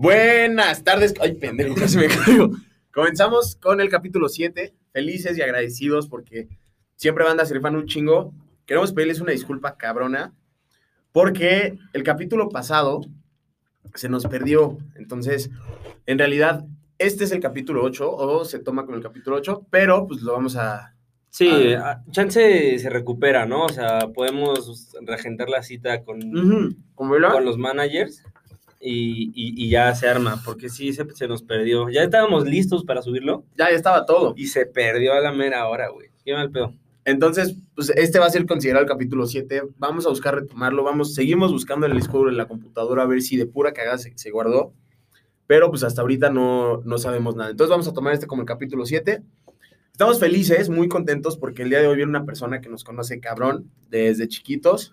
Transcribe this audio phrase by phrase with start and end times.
[0.00, 1.14] Buenas tardes.
[1.22, 2.50] Ay, pendejo, casi me caigo.
[2.92, 4.74] Comenzamos con el capítulo 7.
[4.92, 6.48] Felices y agradecidos porque
[6.96, 8.34] siempre banda se rifan un chingo.
[8.66, 10.34] Queremos pedirles una disculpa cabrona
[11.12, 13.00] porque el capítulo pasado
[13.94, 14.76] se nos perdió.
[14.96, 15.48] Entonces,
[16.04, 16.66] en realidad,
[16.98, 20.32] este es el capítulo 8 o se toma con el capítulo 8, pero pues lo
[20.34, 20.94] vamos a...
[21.30, 23.64] Sí, a- chance se recupera, ¿no?
[23.64, 26.20] O sea, podemos regentar la cita con,
[26.94, 28.22] con los managers
[28.86, 31.88] y, y- y ya se arma, porque sí se, se nos perdió.
[31.90, 34.34] Ya estábamos listos para subirlo Ya, ya estaba todo.
[34.36, 36.08] y se perdió a la mera hora, güey.
[36.24, 36.74] Qué mal pedo.
[37.04, 39.62] Entonces, pues este va a ser considerado el capítulo 7.
[39.78, 40.82] Vamos a buscar retomarlo.
[40.82, 43.96] Vamos, seguimos buscando en el disco de la computadora a ver si de pura cagada
[43.98, 44.72] se, se guardó.
[45.46, 47.50] Pero pues hasta ahorita no, no sabemos nada.
[47.50, 49.22] Entonces vamos a tomar este como el capítulo 7.
[49.92, 53.20] Estamos felices, muy contentos porque el día de hoy viene una persona que nos conoce
[53.20, 54.92] cabrón desde chiquitos.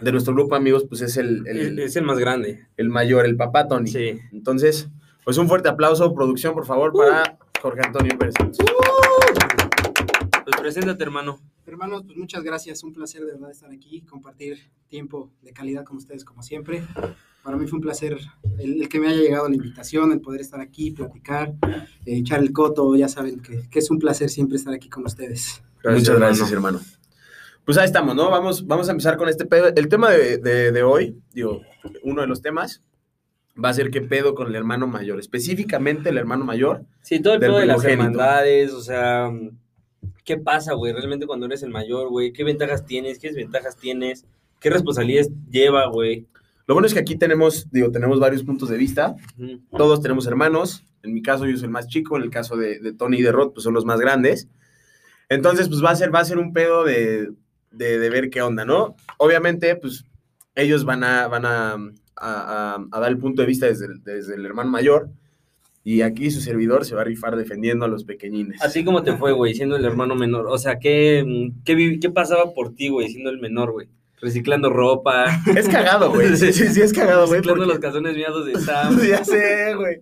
[0.00, 2.66] De nuestro grupo de amigos, pues es el, el, es el más grande.
[2.76, 3.90] el mayor, el papá Tony.
[3.90, 4.18] Sí.
[4.32, 4.88] Entonces,
[5.24, 8.34] pues un fuerte aplauso, producción, por favor, para Jorge Antonio Pérez.
[10.44, 11.40] Pues preséntate, hermano.
[11.66, 15.96] Hermanos, pues muchas gracias, un placer de verdad estar aquí, compartir tiempo de calidad con
[15.96, 16.84] ustedes como siempre.
[17.42, 18.18] Para mí fue un placer
[18.58, 21.86] el, el que me haya llegado la invitación, el poder estar aquí, platicar, eh,
[22.18, 25.62] echar el coto, ya saben que, que es un placer siempre estar aquí con ustedes.
[25.84, 26.80] Muchas gracias, hermano.
[27.66, 28.30] Pues ahí estamos, ¿no?
[28.30, 29.68] Vamos, vamos a empezar con este pedo.
[29.74, 31.60] El tema de, de- de hoy, digo,
[32.02, 32.82] uno de los temas,
[33.62, 35.18] va a ser qué pedo con el hermano mayor.
[35.18, 36.84] Específicamente el hermano mayor.
[37.02, 39.30] Sí, todo el pedo de las hermandades, o sea,
[40.24, 40.92] ¿qué pasa, güey?
[40.92, 43.18] Realmente cuando eres el mayor, güey, ¿qué ventajas tienes?
[43.18, 44.24] ¿Qué desventajas tienes?
[44.60, 46.26] ¿Qué responsabilidades lleva, güey?
[46.68, 49.16] Lo bueno es que aquí tenemos, digo, tenemos varios puntos de vista.
[49.38, 49.60] Ujú.
[49.76, 50.84] Todos tenemos hermanos.
[51.02, 52.16] En mi caso, yo soy el más chico.
[52.16, 54.48] En el caso de, de Tony y de Rod, pues son los más grandes.
[55.28, 57.30] Entonces, pues va a ser, va a ser un pedo de,
[57.76, 58.96] de, de ver qué onda, ¿no?
[59.18, 60.04] Obviamente, pues
[60.54, 61.78] ellos van a, van a, a-
[62.16, 65.10] a- a dar el punto de vista desde el, desde el hermano mayor.
[65.84, 68.60] Y aquí su servidor se va a rifar defendiendo a los pequeñines.
[68.60, 70.46] Así como te fue, güey, siendo el hermano menor.
[70.48, 73.88] O sea, ¿qué, qué, qué pasaba por ti, güey, siendo el menor, güey?
[74.20, 75.26] Reciclando ropa,
[75.56, 76.36] Es cagado, güey.
[76.36, 77.38] Sí, sí, sí, es cagado, güey.
[77.40, 78.98] reciclando porque- los calzones miados de Sam.
[79.08, 80.00] ya sé, güey.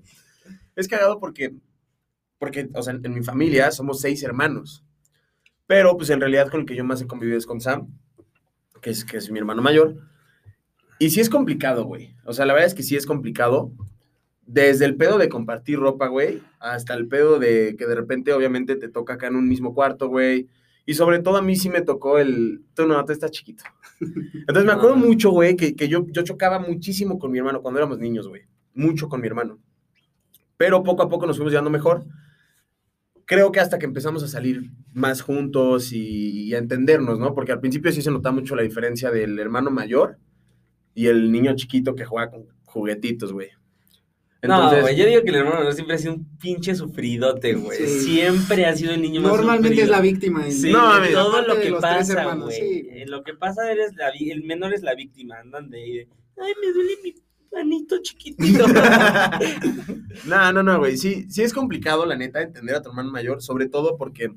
[0.75, 1.53] Es cagado porque,
[2.39, 4.83] porque, o sea, en mi familia somos seis hermanos.
[5.67, 7.89] Pero, pues, en realidad con el que yo más he convivido es con Sam,
[8.81, 9.97] que es, que es mi hermano mayor.
[10.99, 12.15] Y sí es complicado, güey.
[12.25, 13.73] O sea, la verdad es que sí es complicado.
[14.47, 18.77] Desde el pedo de compartir ropa, güey, hasta el pedo de que de repente, obviamente,
[18.77, 20.49] te toca acá en un mismo cuarto, güey.
[20.87, 22.63] Y sobre todo a mí sí me tocó el...
[22.75, 23.65] Tú no, tú estás chiquito.
[24.01, 27.81] Entonces me acuerdo mucho, güey, que, que yo, yo chocaba muchísimo con mi hermano cuando
[27.81, 28.43] éramos niños, güey.
[28.75, 29.59] Mucho con mi hermano.
[30.59, 32.05] Pero poco a poco nos fuimos llevando mejor.
[33.27, 37.35] Creo que hasta que empezamos a salir más juntos y, y a entendernos, ¿no?
[37.35, 40.19] Porque al principio sí se notaba mucho la diferencia del hermano mayor
[40.95, 43.49] y el niño chiquito que juega con juguetitos, güey.
[44.43, 47.79] no, güey, yo digo que el hermano menor siempre ha sido un pinche sufridote, güey.
[47.79, 48.01] Sí.
[48.01, 50.45] Siempre ha sido el niño más Normalmente es la víctima.
[50.45, 52.53] en- Sí, No, de todo aparte lo que pasa, güey.
[52.61, 52.89] sí.
[52.91, 56.09] En lo que pasa eres la el menor es la víctima, andan de ahí de,
[56.37, 57.15] ay, me duele mi
[57.55, 58.65] manito chiquitito.
[60.27, 60.97] No, no, no, güey.
[60.97, 64.33] Sí, sí es complicado, la neta, entender a tu hermano mayor, sobre todo porque,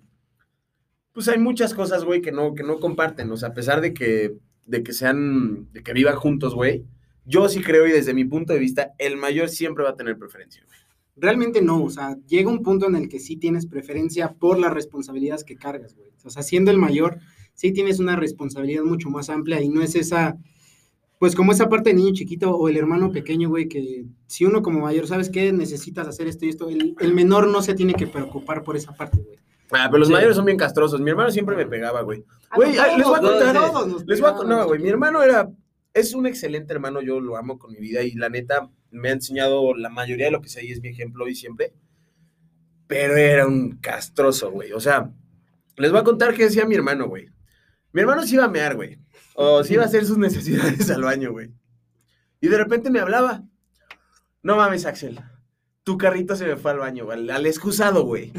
[1.13, 3.31] pues hay muchas cosas, güey, que no, que no comparten.
[3.31, 6.83] O sea, a pesar de que, de que sean, de que vivan juntos, güey,
[7.25, 10.17] yo sí creo y desde mi punto de vista, el mayor siempre va a tener
[10.17, 10.77] preferencia, güey.
[11.19, 14.73] Realmente no, o sea, llega un punto en el que sí tienes preferencia por las
[14.73, 16.11] responsabilidades que cargas, güey.
[16.23, 17.19] O sea, siendo el mayor,
[17.53, 20.37] sí tienes una responsabilidad mucho más amplia y no es esa,
[21.19, 24.61] pues como esa parte de niño chiquito o el hermano pequeño, güey, que si uno
[24.61, 25.51] como mayor, ¿sabes qué?
[25.51, 28.93] Necesitas hacer esto y esto, el, el menor no se tiene que preocupar por esa
[28.93, 29.37] parte, güey.
[29.71, 30.13] Ah, pero los Sí.
[30.13, 31.01] mayores son bien castrosos.
[31.01, 32.23] Mi hermano siempre me pegaba, güey.
[32.49, 34.79] Ah, Güey, ay, les voy a contar, todos Les voy a no, güey.
[34.81, 35.49] Mi hermano era,
[35.93, 39.13] es un excelente hermano, yo lo amo con mi vida y la neta me ha
[39.13, 41.73] enseñado la mayoría de lo que sé y es mi ejemplo hoy siempre.
[42.87, 44.71] Pero era un castroso, güey.
[44.71, 45.11] O sea,
[45.75, 47.27] les voy a contar qué decía mi hermano, güey.
[47.97, 48.99] Mi hermano se iba a mear, güey.
[49.33, 51.49] O se iba a hacer sus necesidades al baño, güey.
[52.39, 53.41] Y de repente me hablaba.
[54.43, 55.19] No mames, Axel.
[55.81, 57.17] Tu carrito se me fue al baño, güey.
[57.17, 58.31] Al, al excusado, güey.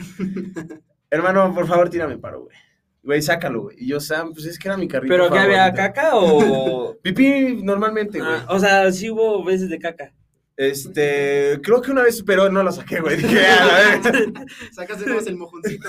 [1.10, 2.56] Hermano, por favor, tírame paro, güey.
[3.02, 3.76] Güey, sácalo, güey.
[3.80, 5.12] Y yo, Sam, pues es que era mi carrito.
[5.12, 6.94] ¿Pero que había caca o...?
[7.02, 8.30] Pipí normalmente, güey.
[8.30, 10.14] Ah, o sea, sí hubo veces de caca.
[10.56, 13.16] Este, creo que una vez, pero no lo saqué, güey.
[13.16, 14.44] Dije, a la verga.
[14.70, 15.88] Sacas de nuevo el mojoncito.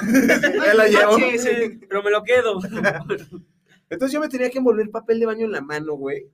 [0.65, 1.19] Ya la llevo.
[1.19, 1.43] Manches.
[1.43, 2.59] Sí, pero me lo quedo.
[3.89, 6.27] Entonces yo me tenía que envolver papel de baño en la mano, güey.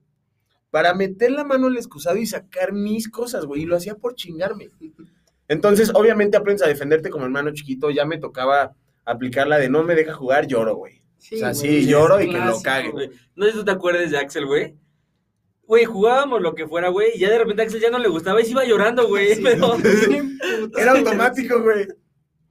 [0.70, 3.62] Para meter la mano al excusado y sacar mis cosas, güey.
[3.62, 4.70] Y lo hacía por chingarme.
[5.48, 7.90] Entonces, obviamente aprendes a defenderte como hermano chiquito.
[7.90, 8.74] Ya me tocaba
[9.04, 11.02] aplicar la de no me deja jugar, lloro, güey.
[11.18, 12.90] Sí, O sea, sí, güey, lloro y que lo cague.
[12.90, 14.76] Güey, No sé si tú te acuerdas de Axel, güey.
[15.64, 18.08] Güey, jugábamos lo que fuera, güey, y ya de repente a Axel ya no le
[18.08, 19.34] gustaba y se iba llorando, güey.
[19.34, 19.42] Sí.
[19.42, 19.76] Pero.
[20.78, 21.88] Era automático, güey.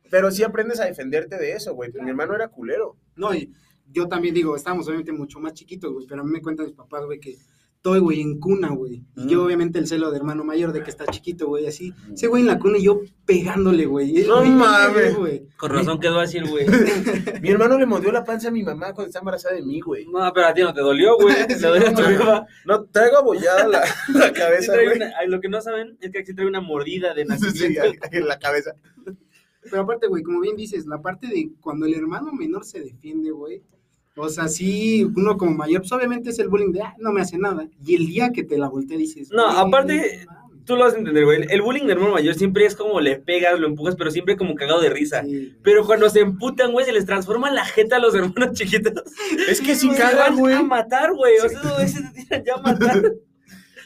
[0.09, 1.91] Pero sí aprendes a defenderte de eso, güey.
[1.93, 2.95] Mi hermano era culero.
[3.15, 3.51] No, y
[3.91, 6.75] yo también digo, estábamos obviamente mucho más chiquitos, güey, pero a mí me cuentan mis
[6.75, 7.37] papás, güey, que
[7.77, 9.03] estoy, güey, en cuna, güey.
[9.15, 9.45] Y yo, Mm.
[9.45, 11.93] obviamente, el celo de hermano mayor de que está chiquito, güey, así.
[12.11, 14.25] Ese güey en la cuna y yo pegándole, güey.
[14.25, 15.15] No mames.
[15.15, 15.47] güey.
[15.55, 16.65] Con razón quedó así el güey.
[17.43, 20.07] Mi hermano le mordió la panza a mi mamá cuando está embarazada de mí, güey.
[20.07, 21.35] No, pero a ti no te dolió, güey.
[21.47, 22.45] Te dolió a tu no.
[22.65, 23.83] No, traigo abollada la,
[24.15, 24.95] la cabeza, güey.
[24.97, 27.81] una- lo que no saben es que Axel trae una mordida de Sí, nacimiento.
[28.11, 28.73] en la cabeza.
[29.61, 33.29] Pero aparte, güey, como bien dices, la parte de cuando el hermano menor se defiende,
[33.31, 33.61] güey.
[34.17, 37.21] O sea, sí, uno como mayor, pues obviamente es el bullying de, ah, no me
[37.21, 37.67] hace nada.
[37.85, 40.25] Y el día que te la voltea dices, No, aparte.
[40.65, 41.45] Tú lo vas a entender, güey.
[41.50, 44.56] El bullying de hermano mayor siempre es como le pegas, lo empujas, pero siempre como
[44.56, 45.21] cagado de risa.
[45.23, 45.53] Sí.
[45.62, 49.03] Pero cuando se emputan, güey, se les transforma la jeta a los hermanos chiquitos.
[49.47, 50.56] Es que sí Se caga, güey.
[50.56, 51.38] a matar, güey.
[51.38, 53.13] O sea, esos güeyes se tiran ya a matar.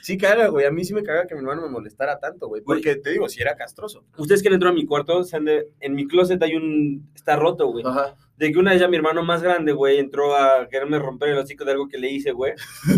[0.02, 0.66] Sí caga, güey.
[0.66, 2.62] A mí sí me caga que mi hermano me molestara tanto, güey.
[2.64, 4.06] Porque te digo, sí era castroso.
[4.18, 7.12] Ustedes que entró a mi cuarto, se han de- en mi closet hay un...
[7.14, 7.84] Está roto, güey.
[7.86, 8.16] Ajá.
[8.40, 11.38] De que una vez ya mi hermano más grande, güey, entró a quererme romper el
[11.40, 12.54] hocico de algo que le hice, güey.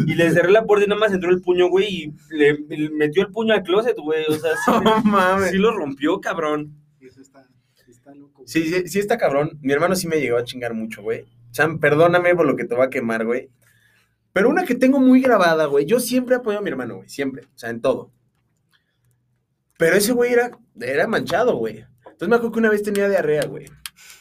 [0.05, 2.89] Y le cerré la puerta y nada más entró el puño, güey, y le, le
[2.91, 4.23] metió el puño al closet, güey.
[4.29, 5.49] O sea, sí, No mames.
[5.49, 6.75] sí lo rompió, cabrón.
[7.01, 7.47] Eso está,
[7.87, 8.43] está loco.
[8.43, 8.47] güey.
[8.47, 9.57] Sí, sí, sí está cabrón.
[9.61, 11.25] Mi hermano sí me llegó a chingar mucho, güey.
[11.49, 13.49] Sam, perdóname por lo que te va a quemar, güey.
[14.33, 15.85] Pero una que tengo muy grabada, güey.
[15.85, 17.09] Yo siempre apoyo a mi hermano, güey.
[17.09, 17.45] Siempre.
[17.45, 18.11] O sea, en todo.
[19.77, 21.83] Pero ese güey era, era manchado, güey.
[22.05, 23.65] Entonces me acuerdo que una vez tenía diarrea, güey.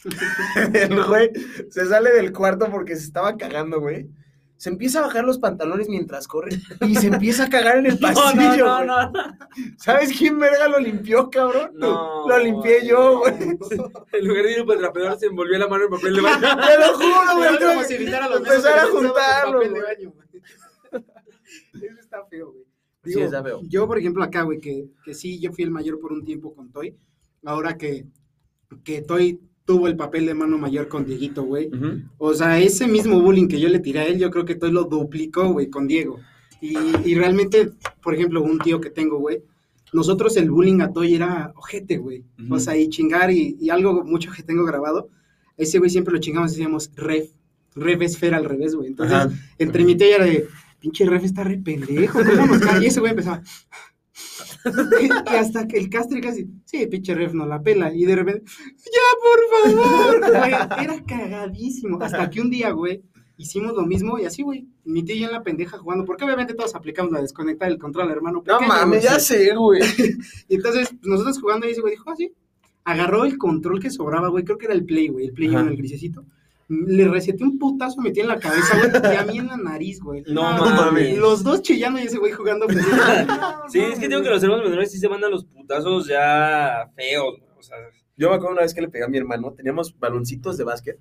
[0.73, 1.31] El güey
[1.69, 4.09] se sale del cuarto porque se estaba cagando, güey.
[4.57, 6.51] Se empieza a bajar los pantalones mientras corre
[6.81, 8.65] y se empieza a cagar en el pasillo.
[8.65, 9.37] no, no, no.
[9.77, 11.71] ¿Sabes quién verga lo limpió, cabrón?
[11.73, 12.27] No.
[12.27, 13.33] Lo limpié yo, güey.
[14.13, 16.41] En lugar de ir por el trapeador, se envolvió la mano en papel de baño.
[16.41, 17.57] Te lo juro, güey.
[17.59, 19.95] Como si evitara los besos Empezar a juntarlo, papel de güey.
[19.95, 20.27] baño, güey.
[21.83, 22.65] Eso está feo, güey.
[23.03, 23.61] Sí, está feo.
[23.63, 26.53] Yo, por ejemplo, acá, güey, que, que sí, yo fui el mayor por un tiempo
[26.53, 26.95] con Toy.
[27.43, 28.05] Ahora que,
[28.83, 29.41] que Toy
[29.71, 31.71] tuvo el papel de mano mayor con Dieguito, güey.
[32.17, 34.69] O sea, ese mismo bullying que yo le tiré a él, yo creo que Toy
[34.69, 36.19] lo duplicó, güey, con Diego.
[36.59, 36.75] Y,
[37.05, 37.71] y realmente,
[38.03, 39.41] por ejemplo, un tío que tengo, güey,
[39.93, 42.25] nosotros el bullying a Toy era ojete, güey.
[42.43, 42.55] Ujú.
[42.55, 45.07] O sea, y chingar y, y algo mucho que tengo grabado,
[45.55, 47.29] ese güey siempre lo chingamos y decíamos ref.
[47.73, 48.89] Ref es Fer al revés, güey.
[48.89, 49.31] Entonces, Ajá.
[49.57, 50.49] entre mi tía era de,
[50.81, 52.83] pinche ref está re pendejo, ¿cómo nos cae?
[52.83, 53.41] Y ese güey empezaba.
[55.01, 57.93] y hasta que el castre casi, sí, pinche ref no la pela.
[57.93, 60.85] Y de repente, ya, por favor, güey.
[60.85, 62.01] Era cagadísimo.
[62.01, 63.03] Hasta que un día, güey,
[63.37, 64.67] hicimos lo mismo y así, güey.
[64.83, 68.11] Mi tía y en la pendeja jugando, porque obviamente todos aplicamos la desconectar el control,
[68.11, 68.43] hermano.
[68.45, 69.81] No mames, ya sé, güey.
[70.47, 72.33] Y entonces, nosotros jugando y ese güey dijo, ah, sí.
[72.83, 74.43] Agarró el control que sobraba, güey.
[74.43, 75.25] Creo que era el play, güey.
[75.25, 76.25] El play en el grisecito.
[76.73, 79.13] Le reseté un putazo, metí en la cabeza, güey.
[79.13, 80.23] Y a mí en la nariz, güey.
[80.27, 81.17] No mames.
[81.17, 82.65] Los dos chillando y ese güey jugando.
[82.65, 82.77] pues,
[83.27, 84.23] no, Sí, es que digo güey.
[84.23, 87.51] que los hermanos menores sí se mandan los putazos ya feos, güey.
[87.57, 87.77] O sea,
[88.15, 90.97] Yo me acuerdo una vez que le pegué a mi hermano, teníamos baloncitos de básquet,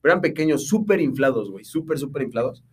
[0.00, 2.64] pero eran pequeños, súper inflados, güey, súper, súper inflados.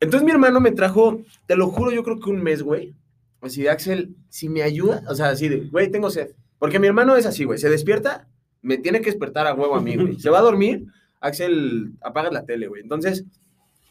[0.00, 2.94] Entonces mi hermano me trajo, te lo juro, yo creo que un mes, güey.
[3.40, 6.32] Así de Axel, si me ayuda, o sea, así de, güey, tengo sed.
[6.58, 8.26] Porque mi hermano es así, güey, se despierta,
[8.62, 10.18] me tiene que despertar a huevo a mí, güey.
[10.18, 10.86] Se va a dormir,
[11.24, 12.82] Axel, apaga la tele, güey.
[12.82, 13.24] Entonces,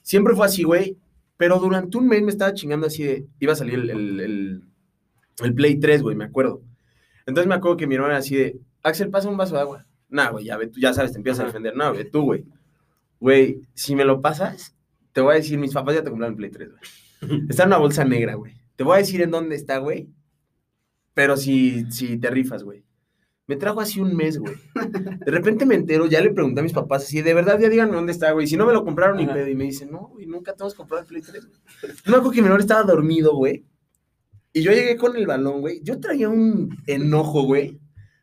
[0.02, 0.98] siempre fue así, güey.
[1.38, 4.64] Pero durante un mes me estaba chingando así de, iba a salir el, el, el-
[5.42, 6.62] el Play 3, güey, me acuerdo.
[7.26, 9.86] Entonces me acuerdo que mi hermano era así de, Axel, pasa un vaso de agua.
[10.10, 11.76] Nah, güey, ya, ve, tú ya sabes, te empiezas a defender.
[11.76, 12.46] No, ve tú, güey.
[13.20, 14.76] Güey, si me lo pasas,
[15.12, 17.42] te voy a decir, mis papás ya te compraron el Play 3, güey.
[17.50, 18.54] Está en una bolsa negra, güey.
[18.76, 20.08] Te voy a decir en dónde está, güey.
[21.16, 22.84] Pero si, si te rifas, güey.
[23.48, 24.56] Me trajo así un mes, güey.
[25.26, 27.96] De repente me entero, ya le pregunté a mis papás así, de verdad, ya díganme
[27.96, 28.48] dónde está, güey.
[28.48, 29.48] Si no me lo compraron ni pedo.
[29.48, 31.46] Y me dicen, no, güey, nunca te hemos comprado el Play 3.
[31.46, 31.58] güey".
[32.06, 33.66] Yo me acuerdo que mi menor estaba dormido, güey.
[34.54, 35.82] Y yo llegué con el balón, güey.
[35.84, 37.80] Yo traía un enojo, güey.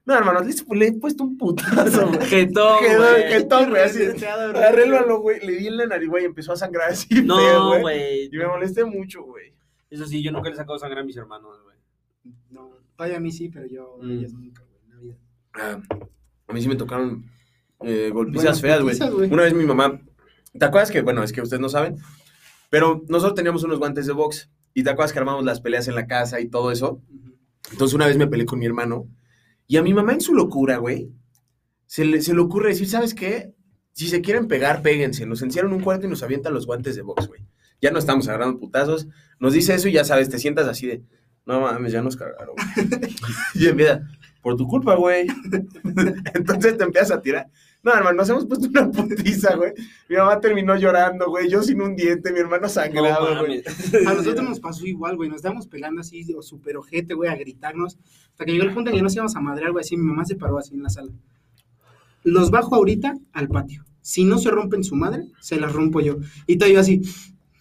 [0.07, 2.21] No, hermano, le, le he puesto un putazo, güey.
[2.29, 3.23] jetón, Quedó, güey.
[3.31, 4.03] jetón, güey, así.
[4.25, 5.03] Agarré el güey.
[5.03, 7.81] balón, güey, le di en la nariz, güey, y empezó a sangrar así, No, güey.
[7.83, 8.25] güey.
[8.33, 9.53] Y me molesté mucho, güey.
[9.91, 11.77] Eso sí, yo nunca le he sacado sangre a mis hermanos, güey.
[12.51, 14.11] No, todavía a mí sí, pero yo Mm.
[14.13, 15.17] ellos nunca, güey, en la vida.
[15.55, 15.81] Ah,
[16.47, 17.25] a mí sí me tocaron
[17.83, 19.33] eh, golpizas Buenas feas, güey.
[19.33, 20.01] Una vez mi mamá,
[20.59, 21.97] ¿te acuerdas que, bueno, es que ustedes no saben,
[22.69, 25.95] pero nosotros teníamos unos guantes de box y te acuerdas que armamos las peleas en
[25.95, 27.03] la casa y todo eso.
[27.73, 29.09] Entonces una vez me peleé con mi hermano
[29.67, 31.13] y a mi mamá en su locura, güey,
[31.87, 33.55] se le, se le ocurre decir, ¿sabes qué?
[33.93, 35.27] Si se quieren pegar, péguense.
[35.27, 37.43] Nos encierran en un cuarto y nos avientan los guantes de box, güey.
[37.81, 39.09] Ya no estamos agarrando putazos.
[39.39, 41.03] Nos dice eso y ya sabes, te sientas así de,
[41.47, 42.55] no mames, ya nos cagaron.
[42.57, 43.15] güey".
[43.55, 44.03] y empieza,
[44.43, 45.27] por tu culpa, güey.
[46.35, 47.49] Entonces te empiezas a tirar.
[47.83, 49.73] No, hermano, nos hemos puesto una putiza, güey.
[50.09, 51.49] Mi mamá terminó llorando, güey.
[51.49, 53.63] Yo sin un diente, mi hermano sangrado, No güey.
[54.07, 55.31] A nosotros nos pasó igual, güey.
[55.31, 57.99] Nos estábamos pelando así, o super ojete, güey, a gritarnos.
[58.33, 59.83] Hasta que llegó el punto en que nos íbamos a madrear, güey.
[59.83, 61.11] Así mi mamá se paró así en la sala.
[62.23, 63.85] Los bajo ahorita al patio.
[64.03, 66.19] Si no se rompen su madre, se las rompo yo.
[66.47, 67.01] Y todo yo así.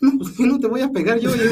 [0.01, 1.29] No, pues yo no te voy a pegar yo.
[1.35, 1.43] Yo,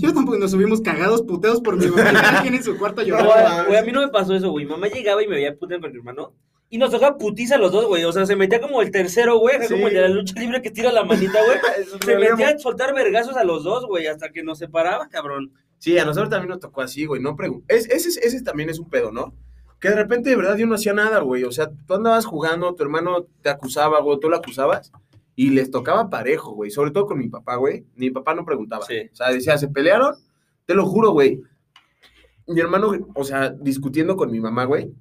[0.00, 2.12] yo tampoco nos subimos cagados, puteados por mi mamá.
[2.12, 3.30] Cada quien en su cuarto llorando.
[3.32, 4.66] Güey, güey, a mí no me pasó eso, güey.
[4.66, 6.34] Mamá llegaba y me veía puta con mi hermano.
[6.68, 8.04] Y nos tocaba putiza los dos, güey.
[8.04, 9.56] O sea, se metía como el tercero, güey.
[9.62, 9.74] Sí.
[9.74, 11.58] Como el de la lucha libre que tira la manita, güey.
[12.04, 14.06] Se metía a soltar vergazos a los dos, güey.
[14.06, 15.52] Hasta que nos separaba, cabrón.
[15.78, 17.22] Sí, a nosotros también nos tocó así, güey.
[17.22, 17.36] No
[17.68, 19.34] es, ese, es- ese también es un pedo, ¿no?
[19.80, 21.44] Que de repente de verdad yo no hacía nada, güey.
[21.44, 24.90] O sea, tú andabas jugando, tu hermano te acusaba, güey, tú lo acusabas.
[25.36, 26.70] Y les tocaba parejo, güey.
[26.70, 27.84] Sobre todo con mi papá, güey.
[27.96, 28.84] Mi papá no preguntaba.
[28.86, 29.08] Sí.
[29.12, 30.14] O sea, decía, ¿se pelearon?
[30.66, 31.40] Te lo juro, güey.
[32.46, 34.92] Mi hermano, o sea, discutiendo con mi mamá, güey.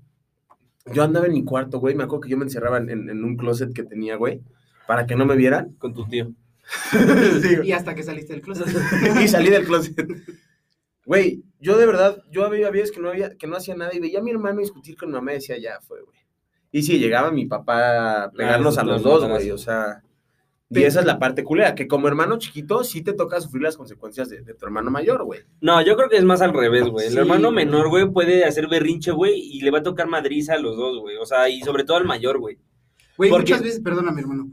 [0.91, 1.95] Yo andaba en mi cuarto, güey.
[1.95, 4.41] Me acuerdo que yo me encerraba en, un closet que tenía, güey.
[4.87, 5.73] Para que no me vieran.
[5.77, 6.31] Con tu tío.
[7.41, 8.67] Sí, Y hasta que saliste del closet.
[9.23, 9.95] y salí del closet.
[11.05, 13.99] Güey, yo de verdad, yo había veces que no había, que no hacía nada y
[13.99, 16.19] veía a mi hermano discutir con mi mamá y decía, ya fue, güey.
[16.71, 20.01] Y sí, llegaba mi papá a pegarnos Ah, a los dos, güey, o sea.
[20.73, 23.77] Y esa es la parte culera, que como hermano chiquito sí te toca sufrir las
[23.77, 25.41] consecuencias de, de tu hermano mayor, güey.
[25.61, 27.07] No, yo creo que es más al revés, güey.
[27.07, 30.53] El Sí, hermano menor, güey, puede hacer berrinche, güey, y le va a tocar madriza
[30.53, 31.17] a los dos, güey.
[31.17, 32.57] O sea, y sobre todo al mayor, güey.
[33.17, 34.51] Güey, Porque- muchas veces, perdóname, hermano.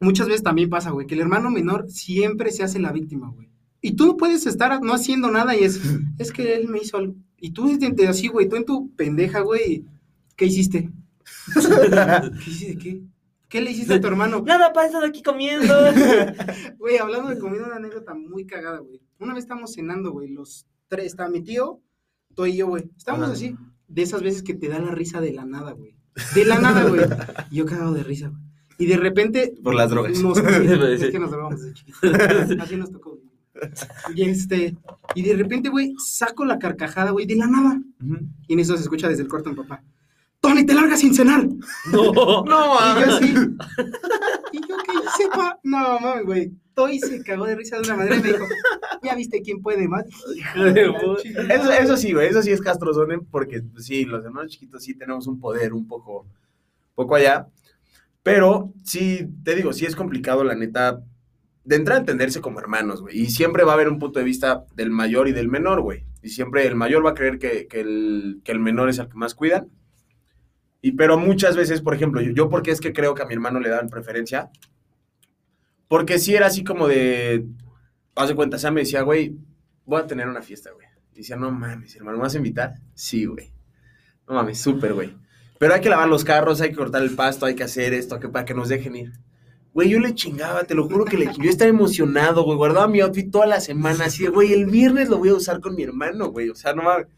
[0.00, 3.48] Muchas veces también pasa, güey, que el hermano menor siempre se hace la víctima, güey.
[3.82, 5.80] Y tú no puedes estar no haciendo nada y es,
[6.18, 7.14] es que él me hizo algo.
[7.38, 9.84] Y tú desde así, güey, tú en tu pendeja, güey,
[10.36, 10.90] ¿qué hiciste?
[11.54, 12.78] ¿Qué hiciste?
[12.78, 13.00] ¿Qué?
[13.50, 14.42] ¿Qué le hiciste a tu hermano?
[14.46, 15.74] Nada, pa, están aquí comiendo.
[16.78, 19.02] Güey, hablando de comida, una anécdota muy cagada, güey.
[19.18, 21.80] Una vez estábamos cenando, güey, los tres, estaba mi tío,
[22.34, 22.90] tú y yo, güey.
[22.96, 23.34] Estábamos Ajá.
[23.34, 23.56] así,
[23.88, 25.96] de esas veces que te da la risa de la nada, güey.
[26.34, 27.02] De la nada, güey.
[27.50, 28.40] Y yo cagado de risa, güey.
[28.78, 29.52] Y de repente...
[29.62, 30.18] Por las drogas.
[30.22, 30.44] Nos, Sí.
[30.44, 32.10] es que nos drogamos desde chiquitos.
[32.60, 33.30] Así nos tocó, güey.
[34.14, 34.76] Y este...
[35.14, 37.82] Y de repente, güey, saco la carcajada, güey, de la nada.
[38.46, 39.82] Y en eso se escucha desde el cuarto de mi papá.
[40.40, 41.46] ¡Tony, te largas sin cenar!
[41.92, 42.44] no.
[42.44, 43.08] No, Y yo mames.
[43.08, 43.34] así.
[44.52, 45.58] ¿Y yo qué hice, pa?
[45.62, 46.52] No, mames, güey.
[46.74, 48.44] Toy se cagó de risa de una manera y me dijo,
[49.02, 50.04] ¿ya viste quién puede más?
[50.34, 51.54] Hijo de puta.
[51.54, 54.94] Eso, eso sí, güey, eso sí es castrozone, porque pues, sí, los hermanos chiquitos sí
[54.94, 56.26] tenemos un poder un poco,
[56.94, 57.48] poco allá.
[58.22, 61.02] Pero sí, te digo, sí es complicado, la neta,
[61.64, 63.18] de entrar a entenderse como hermanos, güey.
[63.20, 66.04] Y siempre va a haber un punto de vista del mayor y del menor, güey.
[66.22, 69.08] Y siempre el mayor va a creer que, que el, que el menor es el
[69.08, 69.68] que más cuidan.
[70.82, 73.34] Y pero muchas veces, por ejemplo, yo, yo porque es que creo que a mi
[73.34, 74.50] hermano le dan preferencia.
[75.88, 77.46] Porque sí era así como de,
[78.14, 79.36] haz de cuenta, Sam me decía, güey,
[79.84, 80.86] voy a tener una fiesta, güey.
[81.12, 82.74] Y decía, no mames, hermano, ¿me vas a invitar?
[82.94, 83.52] Sí, güey.
[84.28, 85.16] No mames, súper, güey.
[85.58, 88.20] Pero hay que lavar los carros, hay que cortar el pasto, hay que hacer esto,
[88.20, 89.12] que, para que nos dejen ir.
[89.74, 92.56] Güey, yo le chingaba, te lo juro que le Yo estaba emocionado, güey.
[92.56, 95.74] Guardaba mi outfit toda la semana, así, güey, el viernes lo voy a usar con
[95.74, 96.48] mi hermano, güey.
[96.48, 97.08] O sea, no mames.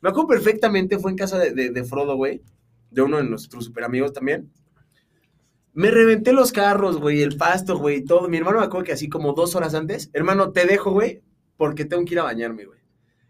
[0.00, 2.42] Me acuerdo perfectamente, fue en casa de, de- de Frodo, güey.
[2.94, 4.50] De uno de nuestros super amigos también.
[5.72, 8.28] Me reventé los carros, güey, el pasto, güey, todo.
[8.28, 11.22] Mi hermano me acuerdo que así como dos horas antes, hermano, te dejo, güey,
[11.56, 12.78] porque tengo que ir a bañarme, güey.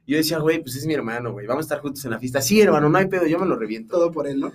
[0.06, 2.42] Yo decía, güey, pues es mi hermano, güey, vamos a estar juntos en la fiesta.
[2.42, 3.96] Sí, hermano, no hay pedo, yo me lo reviento.
[3.96, 4.52] Todo por él, ¿no?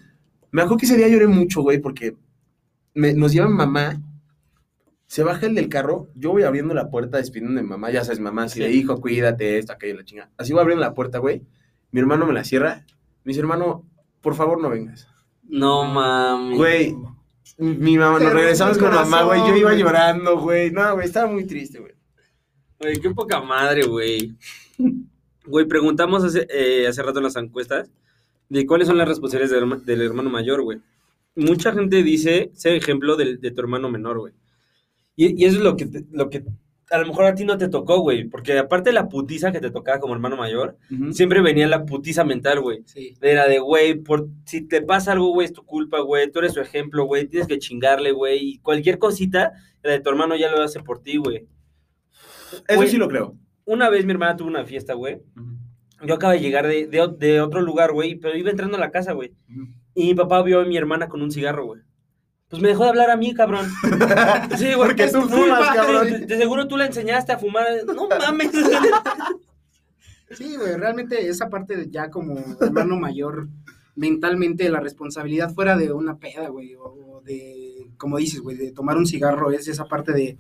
[0.52, 2.16] Me acuerdo que ese día lloré mucho, güey, porque
[2.94, 4.00] me- nos lleva mi mamá,
[5.08, 8.20] se baja el del carro, yo voy abriendo la puerta despidiendo de mamá, ya sabes,
[8.20, 10.30] mamá, así de hijo, cuídate, esto, aquello, la chinga.
[10.38, 11.42] Así voy abriendo la puerta, güey,
[11.92, 12.86] mi hermano me la cierra,
[13.24, 13.89] me dice, hermano,
[14.22, 15.08] por favor no vengas.
[15.44, 16.58] No mames.
[16.58, 16.96] Güey,
[17.58, 21.46] mi mamá, nos regresamos con mamá, güey, yo iba llorando, güey, no, güey, estaba muy
[21.46, 21.94] triste, güey.
[22.80, 24.36] Güey, qué poca madre, güey.
[25.46, 27.90] Güey, preguntamos hace, eh, hace rato en las encuestas
[28.50, 30.80] de cuáles son las responsabilidades del, herma- del hermano mayor, güey.
[31.36, 34.34] Mucha gente dice ser ejemplo del- de, tu hermano menor, güey.
[35.16, 36.44] Y, y eso es lo que, te- lo que
[36.92, 38.26] a lo mejor a ti no te tocó, güey.
[38.26, 40.78] Porque aparte de la putiza que te tocaba como hermano mayor,
[41.12, 42.82] siempre venía la putiza mental, güey.
[42.86, 43.16] Sí.
[43.22, 46.32] Era de, güey, por si te pasa algo, güey, es tu culpa, güey.
[46.32, 47.28] Tú eres su ejemplo, güey.
[47.28, 48.40] Tienes que chingarle, güey.
[48.42, 49.54] Y cualquier cosita,
[49.84, 51.48] la de tu hermano ya lo hace por ti, güey.
[52.68, 53.36] Eso sí lo creo.
[53.66, 55.22] Una vez mi hermana tuvo una fiesta, güey.
[56.04, 59.14] Yo acabo de llegar de, de otro lugar, güey, pero iba entrando a la casa,
[59.14, 59.34] güey.
[59.94, 61.82] Y mi papá vio a mi hermana con un cigarro, güey.
[62.50, 63.68] Pues me dejó de hablar a mí, cabrón.
[64.58, 64.90] Sí, güey.
[64.90, 66.10] Porque es tú fumas, cabrón.
[66.10, 67.66] De, de seguro tú la enseñaste a fumar.
[67.86, 68.52] No mames.
[70.32, 73.48] Sí, güey, realmente esa parte de ya como hermano mayor,
[73.96, 78.72] mentalmente la responsabilidad fuera de una peda, güey, o, o de, como dices, güey, de
[78.72, 80.38] tomar un cigarro, es esa parte de,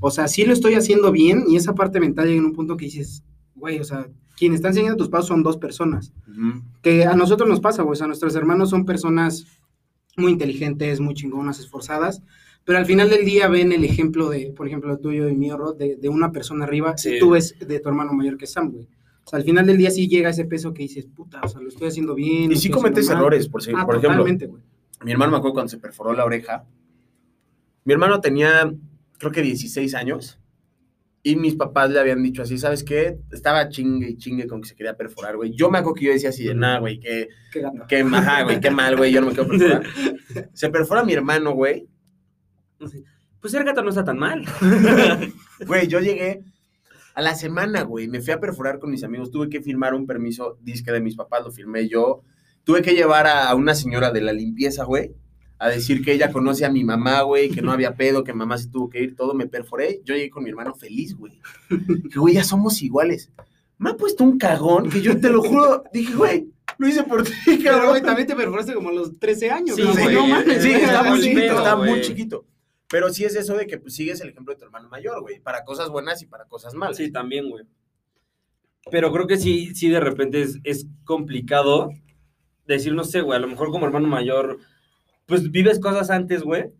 [0.00, 2.76] o sea, sí lo estoy haciendo bien y esa parte mental llega en un punto
[2.76, 3.22] que dices,
[3.54, 6.12] güey, o sea, quien está enseñando tus pasos son dos personas,
[6.82, 9.46] que a nosotros nos pasa, güey, o sea, nuestros hermanos son personas
[10.16, 12.22] muy inteligentes, muy chingonas, esforzadas,
[12.64, 15.76] pero al final del día ven el ejemplo de, por ejemplo, tuyo y mío, Rod,
[15.76, 17.18] de, de una persona arriba, Sí.
[17.18, 18.86] tú ves de tu hermano mayor que Sam, güey.
[19.24, 21.60] O sea, al final del día sí llega ese peso que dices, puta, o sea,
[21.60, 22.50] lo estoy haciendo bien.
[22.52, 23.32] Y sí cometes haciendo mal".
[23.32, 24.24] errores, por, si- Ah, por ejemplo.
[25.04, 26.64] Mi hermano me acuerdo cuando se perforó la oreja.
[27.84, 28.72] Mi hermano tenía,
[29.18, 30.38] creo que 16 años.
[31.24, 33.18] Y mis papás le habían dicho así, ¿sabes qué?
[33.30, 35.52] Estaba chingue y chingue con que se quería perforar, güey.
[35.54, 37.86] Yo me acuerdo que yo decía así de, nah, güey, que, Qué gato.
[37.86, 39.82] que, ajá, güey, qué mal, güey, yo no me quiero perforar.
[40.52, 41.86] Se perfora mi hermano, güey.
[43.40, 44.44] Pues ser gato no está tan mal.
[45.66, 46.44] Güey, yo llegué
[47.14, 48.06] a la semana, güey.
[48.08, 49.30] Me fui a perforar con mis amigos.
[49.32, 52.22] Tuve que firmar un permiso disque de mis papás, lo firmé yo.
[52.64, 55.12] Tuve que llevar a, a una señora de la limpieza, güey,
[55.62, 58.58] a decir que ella conoce a mi mamá, güey, que no había pedo, que mamá
[58.58, 59.32] se tuvo que ir, todo.
[59.32, 60.00] Me perforé.
[60.04, 61.40] Yo llegué con mi hermano feliz, güey.
[61.70, 63.30] Dije, güey, ya somos iguales.
[63.78, 65.84] Me ha puesto un cagón que yo te lo juro.
[65.92, 67.90] Dije, güey, lo hice por ti, Pero, cabrón.
[67.90, 69.76] güey, también te perforaste como a los 13 años.
[69.76, 69.92] Sí, ¿no?
[69.92, 70.14] güey.
[70.16, 72.46] No mames, Sí, estaba muy chiquito, pedo, estaba muy chiquito.
[72.90, 75.38] Pero sí es eso de que pues, sigues el ejemplo de tu hermano mayor, güey,
[75.38, 76.96] para cosas buenas y para cosas malas.
[76.96, 77.64] Sí, también, güey.
[78.90, 81.90] Pero creo que sí, sí de repente es, es complicado
[82.66, 84.58] decir, no sé, güey, a lo mejor como hermano mayor,
[85.26, 86.70] pues vives cosas antes, güey,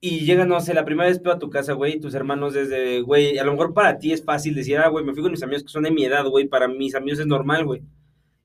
[0.00, 2.54] y llega, no sé, la primera vez pedo a tu casa, güey, y tus hermanos
[2.54, 5.30] desde, güey, a lo mejor para ti es fácil decir, ah, güey, me fui con
[5.30, 7.82] mis amigos que son de mi edad, güey, para mis amigos es normal, güey.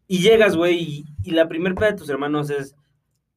[0.08, 2.76] Y llegas, güey, y, y la primera peda de tus hermanos es,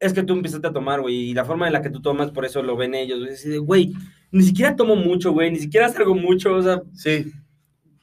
[0.00, 2.30] es que tú empezaste a tomar, güey, y la forma en la que tú tomas,
[2.32, 3.92] por eso lo ven ellos, güey, güey,
[4.32, 7.32] ni siquiera tomo mucho, güey, ni siquiera salgo mucho, o sea, Sí,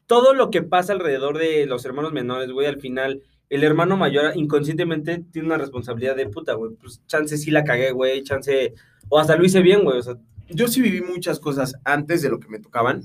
[0.05, 4.31] todo lo que pasa alrededor de los hermanos menores, güey, al final, el hermano mayor
[4.35, 6.75] inconscientemente tiene una responsabilidad de puta, güey.
[6.75, 8.73] Pues chance sí la cagué, güey, chance.
[9.09, 9.99] O hasta lo hice bien, güey.
[9.99, 10.15] O sea,
[10.49, 13.03] yo sí viví muchas cosas antes de lo que me tocaban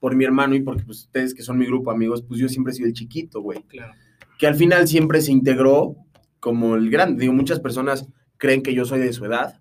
[0.00, 2.48] por mi hermano y porque pues, ustedes que son mi grupo de amigos, pues yo
[2.48, 3.62] siempre he sido el chiquito, güey.
[3.62, 3.94] Claro.
[4.38, 5.96] Que al final siempre se integró
[6.40, 7.20] como el grande.
[7.20, 9.60] Digo, muchas personas creen que yo soy de su edad,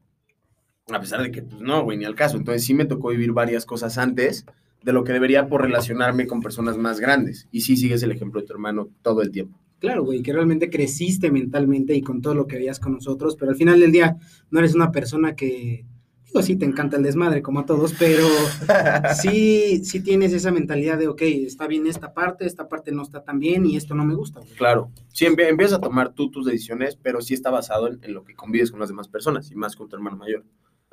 [0.92, 2.38] a pesar de que, pues no, güey, ni al caso.
[2.38, 4.46] Entonces sí me tocó vivir varias cosas antes
[4.84, 7.48] de lo que debería por relacionarme con personas más grandes.
[7.52, 9.61] Y sí sigues el ejemplo de tu hermano todo el tiempo.
[9.82, 13.52] Claro, güey, que realmente creciste mentalmente y con todo lo que veías con nosotros, pero
[13.52, 14.16] al final del día
[14.50, 15.86] no eres una persona que,
[16.28, 18.24] digo, sí te encanta el desmadre como a todos, pero
[19.22, 23.24] sí, sí tienes esa mentalidad de, ok, está bien esta parte, esta parte no está
[23.24, 24.52] tan bien y esto no me gusta, güey.
[24.54, 28.14] Claro, sí, empie- empiezas a tomar tú tus decisiones, pero sí está basado en, en
[28.14, 30.44] lo que convives con las demás personas y más con tu hermano mayor.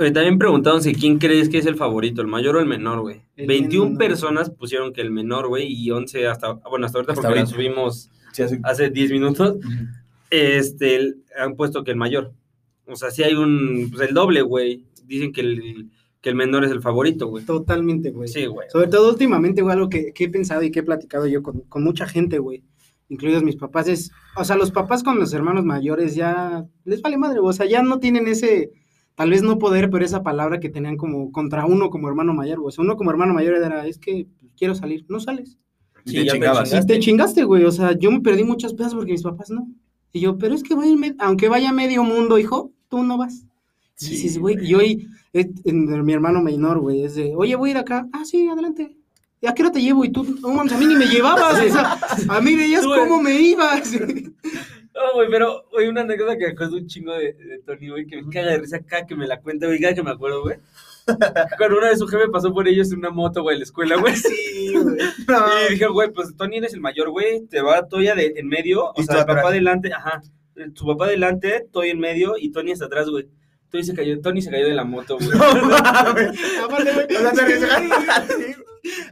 [0.01, 3.01] Oye, también preguntaron si quién crees que es el favorito, el mayor o el menor,
[3.01, 3.23] güey.
[3.37, 3.99] El 21 menor.
[3.99, 7.41] personas pusieron que el menor, güey, y 11 hasta, bueno, hasta ahorita Hasta porque la
[7.43, 7.57] ahorita.
[7.57, 9.57] subimos Sí, hace- hace 10 minutos,
[10.31, 12.33] este, el- han puesto que el mayor.
[12.87, 14.85] O sea, sí hay un, pues el doble, güey.
[15.07, 17.45] Dicen que el, que el menor es el favorito, güey.
[17.45, 18.29] Totalmente, güey.
[18.29, 18.69] Sí, güey.
[18.71, 21.61] Sobre todo últimamente, güey, algo que, que he pensado y que he platicado yo con,
[21.63, 22.63] con mucha gente, güey,
[23.09, 27.17] incluidos mis papás, es, o sea, los papás con los hermanos mayores ya les vale
[27.17, 28.71] madre, güey, o sea, ya no tienen ese,
[29.15, 32.59] tal vez no poder, pero esa palabra que tenían como contra uno como hermano mayor,
[32.61, 32.69] güey.
[32.69, 34.27] O sea, uno como hermano mayor era, es que
[34.59, 35.57] quiero salir, no sales.
[36.11, 36.73] Sí, te ya te chingabas.
[36.75, 39.69] Y te chingaste, güey, o sea, yo me perdí muchas pedas porque mis papás no.
[40.13, 43.03] Y yo, pero es que va a ir me- aunque vaya medio mundo, hijo, tú
[43.03, 43.45] no vas.
[44.01, 47.71] Y dices, güey, y hoy, eh, en- mi hermano menor, güey, es de, oye, voy
[47.71, 48.07] a ir acá.
[48.13, 48.97] Ah, sí, adelante.
[49.41, 50.05] ¿Y a qué hora te llevo?
[50.05, 51.61] Y tú, no mames, a mí ni me llevabas.
[51.63, 53.93] o sea, a mí veías Tú, cómo me ibas.
[54.95, 58.05] No, güey, pero, güey, una anécdota que me acuerdo un chingo de, de Tony, güey,
[58.05, 60.43] que me caga de risa acá, que me la cuenta, güey, cada que me acuerdo,
[60.43, 60.57] güey.
[61.57, 63.97] Cuando una vez su jefe pasó por ellos en una moto, güey, en la escuela,
[63.97, 64.17] güey.
[64.17, 64.99] sí, güey.
[65.69, 68.93] Y dije, güey, pues Tony eres el mayor, güey, te va Toya de, en medio,
[68.95, 70.23] o sea, el papá adelante, ajá,
[70.75, 73.29] su papá adelante, Toy en medio y Tony hasta atrás, güey.
[73.71, 75.29] Tony se cayó, Tony se cayó de la moto, güey.
[75.39, 78.57] Aparte, güey, O sea, te arriesgaste.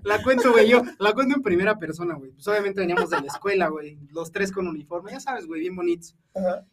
[0.02, 2.30] La cuento, güey, yo la cuento en primera persona, güey.
[2.32, 5.76] Pues obviamente veníamos de la escuela, güey, los tres con uniforme, ya sabes, güey, bien
[5.76, 6.16] bonitos.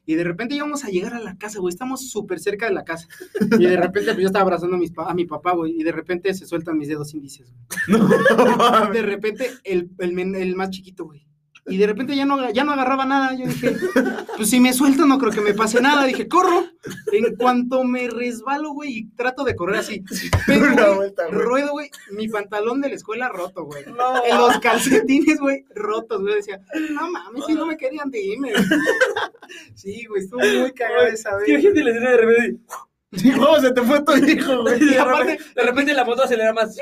[0.06, 2.84] Y de repente íbamos a llegar a la casa, güey, estamos súper cerca de la
[2.84, 3.08] casa.
[3.60, 5.84] Y de repente pues, yo estaba abrazando a, mis pa- a mi papá, güey, y
[5.84, 7.52] de repente se sueltan mis dedos índices,
[7.88, 8.02] güey.
[8.94, 11.26] De repente el, el, el más chiquito, güey.
[11.66, 13.34] Y de repente ya no, ya no agarraba nada.
[13.36, 13.76] Yo dije,
[14.36, 16.06] pues si me suelto no creo que me pase nada.
[16.06, 16.66] Dije, corro.
[17.14, 20.04] En cuanto me resbalo, güey, y trato de correr así.
[20.46, 21.40] Pero, Una güey, vuelta, güey.
[21.40, 23.86] ruedo, güey, mi pantalón de la escuela roto, güey.
[23.86, 24.26] No.
[24.26, 26.36] En los calcetines, güey, rotos, güey.
[26.36, 26.60] Decía,
[26.92, 28.52] no mames, si no me querían dime.
[29.76, 31.48] Sí, güey, estuvo muy cagada esa vez.
[31.48, 32.62] Imagínate la escena de repente.
[33.36, 34.82] ¿Cómo se te fue tu hijo, güey?
[34.82, 36.76] Y de aparte- repente, de repente la moto acelera más.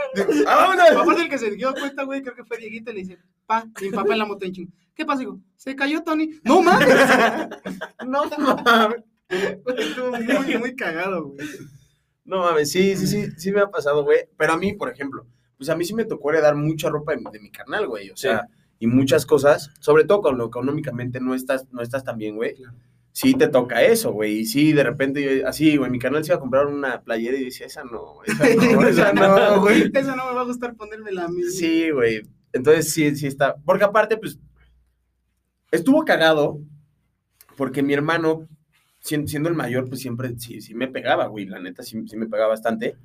[0.48, 0.74] ¡Ah,
[1.16, 3.66] es el que se dio cuenta, güey, creo que fue Dieguito, y le dice, pa,
[3.82, 4.72] mi papá en la moto en chingo.
[4.94, 5.40] ¿Qué pasa, hijo?
[5.56, 6.30] Se cayó Tony.
[6.44, 6.88] No mames.
[8.06, 8.24] No
[8.66, 9.04] mames.
[9.30, 11.48] Estuvo muy, muy cagado, güey.
[12.26, 14.20] No mames, sí, sí, sí, sí me ha pasado, güey.
[14.38, 15.26] Pero a mí, por ejemplo,
[15.58, 18.10] pues a mí sí me tocó heredar mucha ropa de, de mi carnal, güey.
[18.12, 18.48] O sea,
[18.80, 22.56] y muchas cosas, sobre todo cuando económicamente no estás, no estás tan bien, güey.
[22.56, 22.76] Claro.
[23.14, 24.40] Sí te toca eso, güey.
[24.40, 27.38] Y sí, de repente, yo- así, güey, mi canal se iba a comprar una playera
[27.38, 29.92] y decía, esa no, esa no, esa no, güey.
[29.94, 31.44] Eso no me va a gustar ponérmela a mí.
[31.44, 32.22] Sí, güey.
[32.54, 33.56] Entonces sí, sí está.
[33.66, 34.40] Porque aparte, pues,
[35.72, 36.60] estuvo cagado
[37.58, 38.48] porque mi hermano,
[39.04, 41.46] sien- siendo el mayor, pues siempre sí, sí me pegaba, güey.
[41.46, 42.96] La neta, sí, sí me pegaba bastante.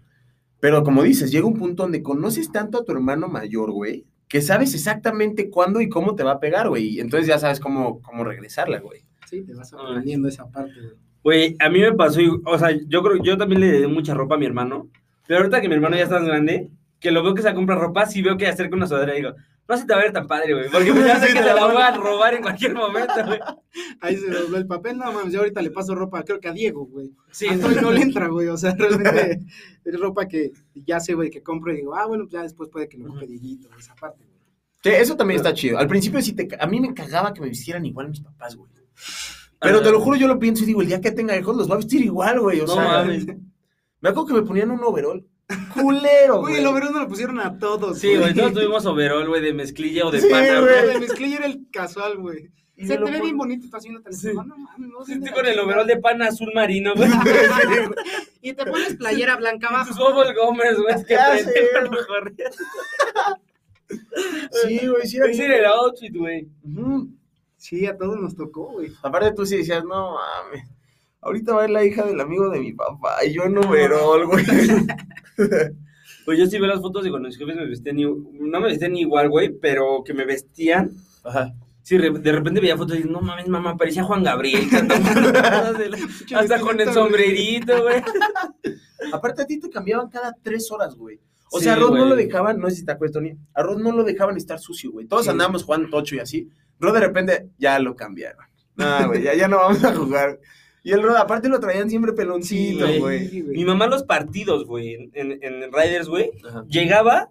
[0.60, 4.40] Pero como dices, llega un punto donde conoces tanto a tu hermano mayor, güey, que
[4.40, 6.88] sabes exactamente cuándo y cómo te va a pegar, güey.
[6.96, 9.04] Y Entonces ya sabes cómo, cómo regresarla, güey.
[9.28, 10.94] Sí, te vas aprendiendo esa parte, güey.
[11.22, 14.36] Güey, a mí me pasó, o sea, yo creo, yo también le di mucha ropa
[14.36, 14.88] a mi hermano,
[15.26, 17.74] pero ahorita que mi hermano ya está más grande, que lo veo que se compra
[17.74, 19.34] ropa, sí veo que acerca una sudadera y digo,
[19.68, 21.40] no se te va a ver tan padre, güey, porque pues ya sé Sí, que
[21.40, 23.40] te la voy a robar en cualquier momento, güey.
[24.00, 26.52] Ahí se dobló el papel, no mames, yo ahorita le paso ropa, creo que a
[26.52, 27.12] Diego, güey.
[27.32, 29.44] Sí, a no le entra, güey, o sea, realmente
[29.84, 32.70] es ropa que ya sé, güey, que compro y digo, ah, bueno, pues ya después
[32.70, 34.36] puede que lo ocupe Dieguito, esa parte, güey.
[34.84, 35.78] Sí, eso también está chido.
[35.78, 36.46] Al principio sí te...
[36.60, 38.70] A mí me cagaba que me vistieran igual mis papás, güey.
[39.60, 41.68] Pero te lo juro, yo lo pienso y digo, el día que tenga hijos los
[41.70, 42.60] va a vestir igual, güey.
[42.60, 43.26] O No sea, mames.
[44.00, 45.26] me acuerdo que me ponían un overol.
[45.74, 46.58] Culero, Güey, güey.
[46.60, 50.06] el overol no lo pusieron a todos, Sí, güey, todos tuvimos overol, güey, de mezclilla
[50.06, 50.82] o de Sí, pana, güey.
[50.82, 50.94] güey.
[50.94, 52.50] de mezclilla era el casual, güey.
[52.78, 54.28] Y Se te ve pon- bien bonito, estás haciendo Sí.
[54.34, 55.04] No mames, no.
[55.06, 57.08] Sí, con el overol de pana azul marino, güey.
[58.42, 60.14] Y te pones playera blanca Y tus abajo.
[60.14, 62.06] bubble gomers, güey, que prenden sé, cuando güey.
[62.06, 62.56] corrías.
[64.66, 66.48] Sí, güey, sí era Ese bien- era el outfit, güey.
[66.64, 67.08] Ujú.
[67.68, 68.92] Sí, a todos nos tocó, güey.
[69.02, 70.68] Aparte tú sí decías, no mames.
[71.20, 74.26] Ahorita va a ir la hija del amigo de mi papá y yo en overol,
[74.26, 74.44] güey.
[76.24, 78.96] Pues yo sí veo las fotos de cuando mis jefes me vestían, no me vestían
[78.96, 80.90] igual, güey, pero que me vestían.
[81.22, 81.54] Ajá.
[81.82, 84.68] Sí, de repente veía fotos y no mames, mamá, parecía Juan Gabriel.
[84.68, 85.28] cantando
[86.36, 88.02] Hasta con el sombrerito, güey.
[89.12, 91.20] Aparte a ti te cambiaban cada tres horas, güey.
[91.52, 93.62] O Sí, sea, a Rod no lo dejaban, no sé si te acuerdas, Tony, a
[93.62, 95.06] Rod no lo dejaban estar sucio, güey.
[95.06, 95.30] Todos Sí.
[95.30, 96.48] andábamos jugando tocho y así.
[96.80, 98.44] Rod de repente ya lo cambiaron.
[98.76, 100.38] No, güey, ya, ya no vamos a jugar.
[100.82, 103.28] Y el Rod, aparte lo traían siempre peloncito, Sí, güey.
[103.28, 103.56] Sí, güey.
[103.56, 106.64] Mi mamá los partidos, güey, en, en, Riders, güey, Ajá.
[106.68, 107.28] llegaba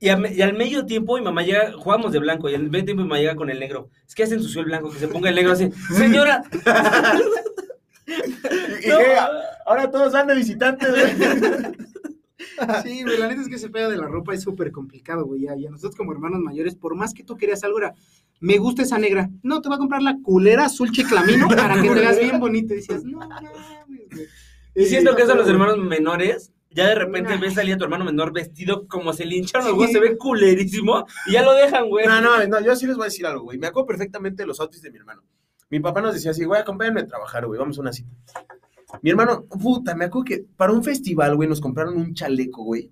[0.00, 2.84] y, a y al medio tiempo mi mamá llega, jugábamos de blanco y al medio
[2.84, 3.88] tiempo mi mamá llega con el negro.
[4.06, 5.70] Es que se ensució el blanco, que se ponga el negro así.
[5.96, 6.42] Señora,
[8.06, 9.16] Y, y no, que
[9.66, 11.72] ahora todos van de visitantes, güey.
[12.82, 15.42] Sí, güey, la neta es que ese pedo de la ropa es súper complicado, güey.
[15.42, 17.94] ya, Y a nosotros como hermanos mayores, por más que tú querías algo, era,
[18.40, 19.30] me gusta esa negra.
[19.42, 22.74] No, te voy a comprar la culera azul chiclamino para que te veas bien bonito.
[22.74, 23.50] Y decías, no mames,
[24.12, 24.26] güey.
[24.74, 27.40] y siento que eso a los hermanos menores, ya de repente Nah.
[27.40, 29.80] ves salir a tu hermano menor vestido como se le hincharon los Sí.
[29.80, 32.06] huevos, se ve culerísimo y ya lo dejan, güey.
[32.06, 33.58] No, no, no, yo sí les voy a decir algo, güey.
[33.58, 35.22] Me acuerdo perfectamente de los outfits de mi hermano.
[35.70, 38.08] Mi papá nos decía así, güey, acompáñame a trabajar, güey, vamos a una cita.
[39.02, 42.90] Mi hermano, puta, me acuerdo que para un festival, güey, nos compraron un chaleco, güey,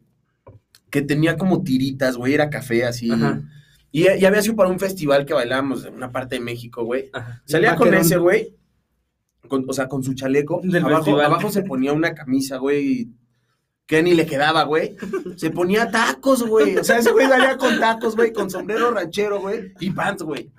[0.91, 3.11] que tenía como tiritas, güey, era café así.
[3.11, 3.43] Ajá.
[3.97, 7.09] Y, y había sido para un festival que bailábamos en una parte de México, güey.
[7.15, 7.41] Ajá.
[7.47, 8.55] Salía con ese, güey,
[9.49, 10.61] con- o sea, con su chaleco.
[10.63, 13.09] Del abajo, se ponía una camisa, güey,
[13.87, 14.97] que ni le quedaba, güey.
[15.37, 16.77] Se ponía tacos, güey.
[16.77, 20.51] O sea, ese güey salía con tacos, güey, con sombrero ranchero, güey, y pants, güey.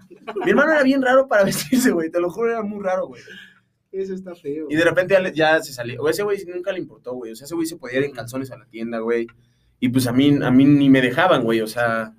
[0.43, 2.10] Mi hermano era bien raro para vestirse, güey.
[2.10, 3.21] Te lo juro, era muy raro, güey.
[3.91, 4.65] Eso está feo.
[4.67, 6.02] Y de repente ya, ya se salió.
[6.02, 7.34] O ese güey nunca le importó, güey.
[7.34, 9.28] O sea, ese güey se podía ir en calzones a la tienda, güey.
[9.80, 11.62] Y pues a mí, a mí ni me dejaban, güey.
[11.62, 12.13] O sea,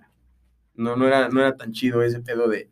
[0.78, 2.70] no, no, era, no era tan chido ese pedo de,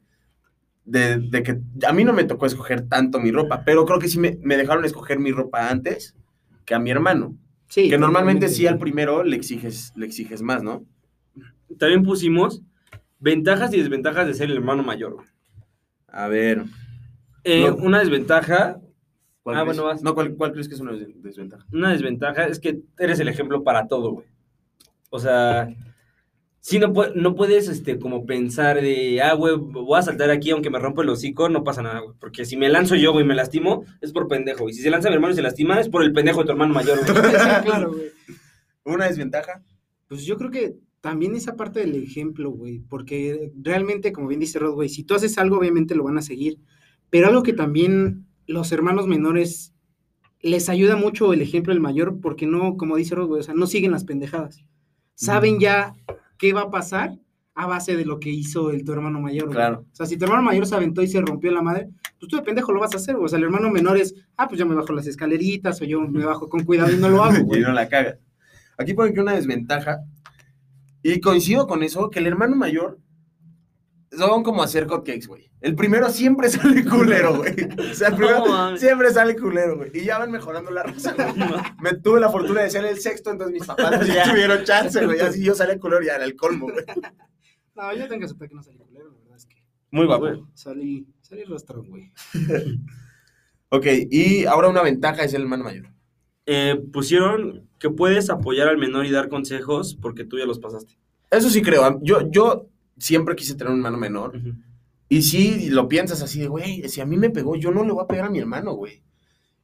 [0.85, 4.09] de, de que a mí no me tocó escoger tanto mi ropa, pero creo que
[4.09, 6.15] sí me, me dejaron escoger mi ropa antes
[6.65, 7.37] que a mi hermano.
[7.69, 10.85] Sí, que normalmente sí al primero le exiges, le exiges más, ¿no?
[11.79, 12.63] También pusimos
[13.19, 15.27] ventajas y desventajas de ser el hermano mayor, güey.
[16.09, 16.65] A ver.
[17.45, 17.77] Eh, No.
[17.77, 18.81] Una desventaja,
[19.43, 19.77] ¿cuál Ah, crees?
[19.77, 20.03] bueno, vas.
[20.03, 21.67] No, ¿cuál, cuál crees que es una des- desventaja?
[21.73, 24.27] una desventaja es que eres el ejemplo para todo, güey.
[25.11, 25.69] O sea,
[26.67, 30.69] si no, no puedes, este, como pensar de, ah, güey, voy a saltar aquí aunque
[30.69, 32.17] me rompa el hocico, no pasa nada, güey.
[32.19, 34.69] Porque si me lanzo yo, güey, y me lastimo, es por pendejo.
[34.69, 36.51] Y si se lanza mi hermano y se lastima, es por el pendejo de tu
[36.51, 37.07] hermano mayor, güey.
[37.23, 38.09] Sí, claro, güey.
[38.83, 39.63] ¿Una desventaja?
[40.09, 44.59] Pues yo creo que también esa parte del ejemplo, güey, porque realmente, como bien dice
[44.59, 46.59] Rod, güey, si tú haces algo, obviamente lo van a seguir,
[47.11, 49.73] pero algo que también los hermanos menores
[50.41, 53.55] les ayuda mucho el ejemplo del mayor, porque no, como dice Rod, güey, o sea,
[53.55, 54.65] no siguen las pendejadas.
[55.15, 55.95] Saben ya
[56.39, 57.19] qué va a pasar
[57.55, 59.47] a base de lo que hizo el tu hermano mayor.
[59.47, 59.57] güey.
[59.57, 59.87] Claro.
[59.91, 62.37] O sea, si tu hermano mayor se aventó y se rompió la madre, pues tú
[62.37, 63.25] de pendejo lo vas a hacer, güey.
[63.25, 66.01] O sea, el hermano menor es, ah, pues yo me bajo las escaleritas o yo
[66.03, 67.61] me bajo con cuidado y no lo hago, y güey.
[67.63, 68.19] no la cagas.
[68.79, 70.01] Aquí ponen que una desventaja,
[71.03, 72.99] y coincido con eso, que el hermano mayor
[74.17, 75.51] son como hacer cupcakes, güey.
[75.61, 77.55] El primero siempre sale culero, güey.
[77.91, 79.91] O sea, el primero No, siempre sale culero, güey.
[79.95, 81.35] Y ya van mejorando la raza, güey.
[81.81, 85.21] Me tuve la fortuna de ser el sexto, entonces mis papás ya tuvieron chance, güey.
[85.21, 86.85] Así yo salí culero y ya era el colmo, güey.
[87.75, 89.57] No, yo tengo que aceptar que no salí culero, la verdad es que
[89.91, 90.49] Muy guapo.
[90.55, 92.13] salí, salí rastrón, güey.
[93.69, 95.87] Ok, y ahora una ventaja es el hermano mayor.
[96.47, 100.97] Eh, pusieron que puedes apoyar al menor y dar consejos porque tú ya los pasaste.
[101.33, 101.99] Eso sí creo.
[102.01, 104.41] Yo, yo siempre quise tener un hermano menor.
[105.09, 107.93] Y sí, lo piensas así de, güey, si a mí me pegó, yo no le
[107.93, 109.03] voy a pegar a mi hermano, güey.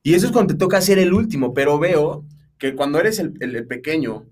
[0.03, 2.25] Y eso es cuando te toca ser el último, pero veo
[2.59, 4.25] que cuando eres el, el- el pequeño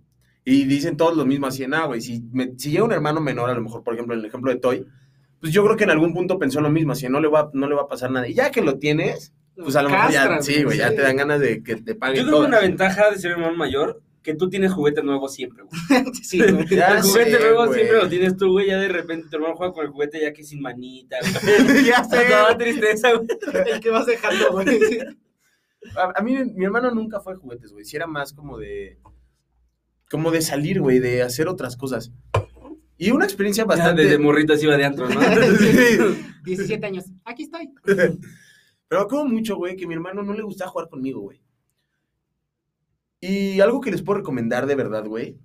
[0.44, 3.50] y dicen todos lo mismo así, ah, güey, si, me- si llega un hermano menor,
[3.50, 4.86] a lo mejor, por ejemplo, en el ejemplo de Toy,
[5.40, 7.68] pues yo creo que en algún punto pensó lo mismo, así, no le va, no
[7.68, 8.28] le va a pasar nada.
[8.28, 10.96] Y ya que lo tienes, pues a lo mejor ya, sí, güey, ya sí.
[10.96, 13.56] te dan ganas de que te paguen Yo creo que una ventaja de ser hermano
[13.56, 16.04] mayor, que tú tienes juguete nuevo siempre, güey.
[16.22, 16.66] Sí, güey.
[16.68, 17.74] Ya el juguete sé, nuevo güey.
[17.74, 18.66] siempre lo tienes tú, güey.
[18.68, 21.84] Ya de repente tu hermano juega con el juguete ya que sin manita, güey.
[21.86, 22.24] ya sé.
[22.28, 23.28] Toda tristeza, güey.
[23.72, 24.66] El que vas dejando, güey.
[25.96, 27.84] A, a mí, mi hermano nunca fue de juguetes, güey.
[27.84, 28.98] Sí era más como de.
[30.10, 32.12] Como de salir, güey, de hacer otras cosas.
[32.98, 33.92] Y una experiencia Bastante.
[33.92, 34.02] bastante.
[34.10, 35.20] Desde morritas iba de antro, ¿no?
[35.58, 35.98] Sí.
[36.44, 37.04] 17 años.
[37.24, 37.70] Aquí estoy.
[38.88, 41.40] Pero como mucho, güey, que mi hermano no le gustaba jugar conmigo, güey.
[43.20, 45.38] Y algo que les puedo recomendar de verdad, güey.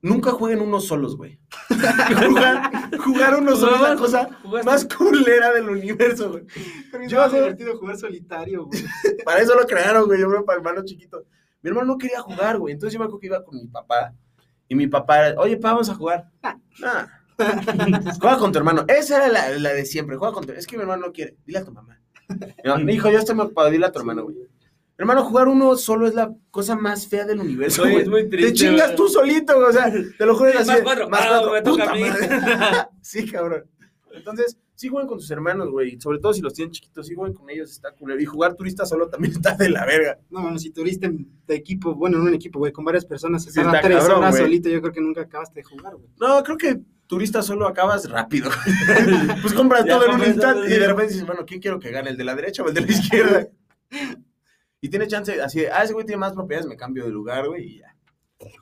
[0.00, 1.38] Nunca jueguen unos solos, güey.
[2.28, 6.44] jugar, jugar unos solos es la cosa Jugaste- más culera del universo, güey.
[6.90, 8.82] Pero es Yo más hago- divertido jugar solitario, güey.
[9.24, 10.20] Para eso lo crearon, güey.
[10.20, 11.24] Yo creo para hermano chiquito.
[11.62, 12.74] Mi hermano no quería jugar, güey.
[12.74, 14.12] Entonces yo me acuerdo que iba con mi papá.
[14.68, 16.28] Y mi papá, era, oye, pa, vamos a jugar.
[16.80, 17.06] Nah.
[18.20, 18.84] Juega con tu hermano.
[18.88, 20.16] Esa era la, la de siempre.
[20.16, 21.36] Juega con tu Es que mi hermano no quiere.
[21.46, 22.00] Dile a tu mamá.
[22.64, 23.70] No, hijo, yo estoy muy ocupado.
[23.70, 24.36] Dile a tu hermano, güey.
[25.02, 28.54] Hermano, jugar uno solo es la cosa más fea del universo, es muy triste, Te
[28.54, 29.66] chingas tú solito, güey.
[29.68, 30.52] O sea, te lo juro.
[30.54, 31.08] Más así de, cuatro.
[31.10, 31.72] Más Ah, cuatro.
[31.72, 32.88] Puta madre.
[33.02, 33.64] sí, cabrón.
[34.12, 36.00] Entonces, sí jueguen con tus hermanos, güey.
[36.00, 37.72] Sobre todo si los tienen chiquitos, sí jueguen con ellos.
[37.72, 38.20] Está culero.
[38.20, 40.20] Y jugar turista solo también está de la verga.
[40.30, 43.42] No, bueno, si turista en- de equipo, bueno, en un equipo, güey, con varias personas,
[43.42, 44.42] se Sí, está tres cabrón, horas güey.
[44.44, 46.08] solito, yo creo que nunca acabaste de jugar, güey.
[46.20, 48.50] No, creo que turista solo acabas rápido.
[49.42, 50.86] pues compras Ya todo en un instante y de sí.
[50.86, 52.10] repente dices, bueno, ¿quién quiero que gane?
[52.10, 53.48] ¿El de la derecha o el de la izquierda?
[54.82, 57.46] Y tiene chance así de, ah, ese güey tiene más propiedades, me cambio de lugar,
[57.48, 57.96] güey, y ya.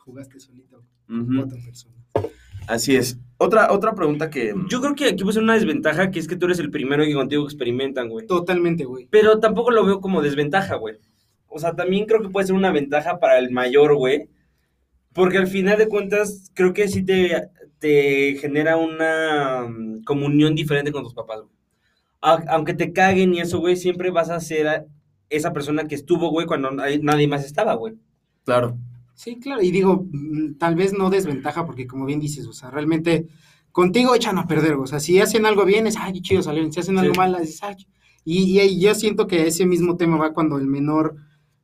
[0.05, 1.37] Jugaste solito, Ujú.
[1.39, 1.99] cuatro personas.
[2.69, 3.19] Así es.
[3.39, 4.55] Otra, otra pregunta que...
[4.69, 7.03] Yo creo que aquí puede ser una desventaja, que es que tú eres el primero
[7.05, 8.27] y contigo experimentan, güey.
[8.27, 9.09] Totalmente, güey.
[9.11, 10.99] Pero tampoco lo veo como desventaja, güey.
[11.49, 14.29] O sea, también creo que puede ser una ventaja para el mayor, güey.
[15.15, 20.93] Porque al final de cuentas, creo que sí te, te genera una mm, comunión diferente
[20.93, 21.55] con tus papás, güey.
[22.21, 24.85] Aunque te caguen y eso, güey, siempre vas a ser
[25.31, 27.95] esa persona que estuvo, güey, cuando nadie más estaba, güey.
[28.45, 28.77] Claro.
[29.15, 32.71] Sí, claro, y digo, mm, tal vez no desventaja, porque como bien dices, o sea,
[32.71, 33.27] realmente
[33.71, 36.73] contigo echan a perder, o sea, si hacen algo bien, es, ay, qué chido salieron,
[36.73, 37.19] si hacen algo Sí.
[37.19, 37.77] mal, dices, ay,
[38.25, 41.17] y, y, y yo siento que ese mismo tema va cuando el menor,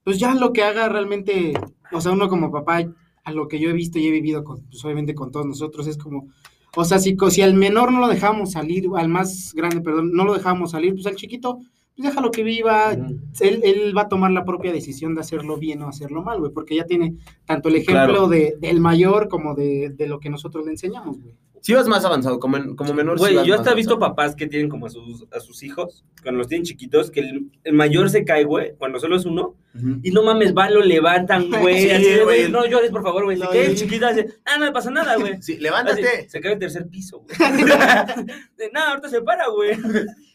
[0.04, 1.54] pues ya lo que haga realmente,
[1.92, 2.84] o sea, uno como papá,
[3.24, 5.86] a lo que yo he visto y he vivido, con, pues obviamente con todos nosotros,
[5.88, 6.28] es como,
[6.76, 10.24] o sea, si, si al menor no lo dejamos salir, al más grande, perdón, no
[10.24, 11.58] lo dejamos salir, pues al chiquito,
[11.96, 15.82] pues déjalo que viva, él, él va a tomar la propia decisión de hacerlo bien
[15.82, 17.14] o hacerlo mal, güey, porque ya tiene
[17.46, 18.28] tanto el ejemplo Claro.
[18.28, 21.34] de, del mayor como de, de lo que nosotros le enseñamos, güey.
[21.62, 23.18] Sí vas más avanzado, como, en- como menor.
[23.18, 24.14] Güey, yo hasta he visto avanzado.
[24.14, 27.50] papás que tienen como a sus, a sus hijos, cuando los tienen chiquitos, que el,
[27.64, 29.56] el mayor se cae, güey, cuando solo es uno,
[30.04, 33.36] y no mames, van, lo levantan, güey, Sí, así güey, no llores, por favor, güey,
[33.38, 35.42] No, chiquita, dice, ah, no le pasa nada, güey.
[35.42, 36.28] Sí, Así, levántate.
[36.28, 37.36] se cae el tercer piso, güey.
[38.56, 39.70] De, no, ahorita se para, güey.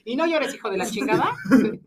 [0.06, 1.36] Y no llores, hijo de la chingada.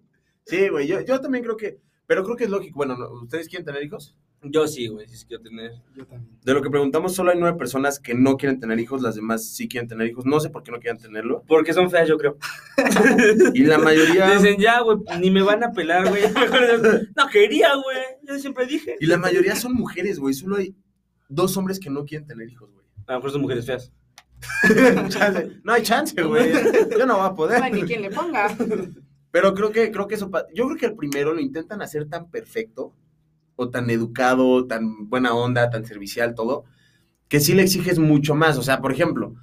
[0.47, 1.81] Sí, güey, yo, yo también creo que...
[2.07, 2.77] Pero creo que es lógico.
[2.77, 4.15] Bueno, no, ¿ustedes quieren tener hijos?
[4.43, 5.73] Yo sí, güey, sí, sí quiero tener.
[5.97, 6.39] Yo también.
[6.45, 9.49] De lo que preguntamos, solo hay nueve personas que no quieren tener hijos, las demás
[9.49, 10.27] sí quieren tener hijos.
[10.27, 11.43] No sé por qué no quieren tenerlo.
[11.49, 12.37] Porque son feas, yo creo.
[13.55, 14.37] Y la mayoría...
[14.37, 16.25] Dicen, ya, güey, ni me van a pelar, güey.
[17.17, 17.99] No quería, güey.
[18.23, 18.97] Yo siempre dije.
[19.01, 20.35] Y la mayoría son mujeres, güey.
[20.35, 20.75] Solo hay
[21.31, 22.85] dos hombres que no quieren tener hijos, güey.
[23.07, 23.93] A lo mejor son mujeres feas.
[25.65, 26.53] No hay chance, güey.
[26.99, 27.63] Yo no voy a No poder.
[27.63, 28.57] hay ni quien le ponga.
[29.31, 30.31] Pero creo que, creo que eso...
[30.55, 32.93] Yo creo que el primero lo intentan hacer tan perfecto,
[33.57, 36.65] o tan educado, tan buena onda, tan servicial, todo,
[37.29, 38.59] que sí le exiges mucho más.
[38.59, 39.35] O sea, por ejemplo,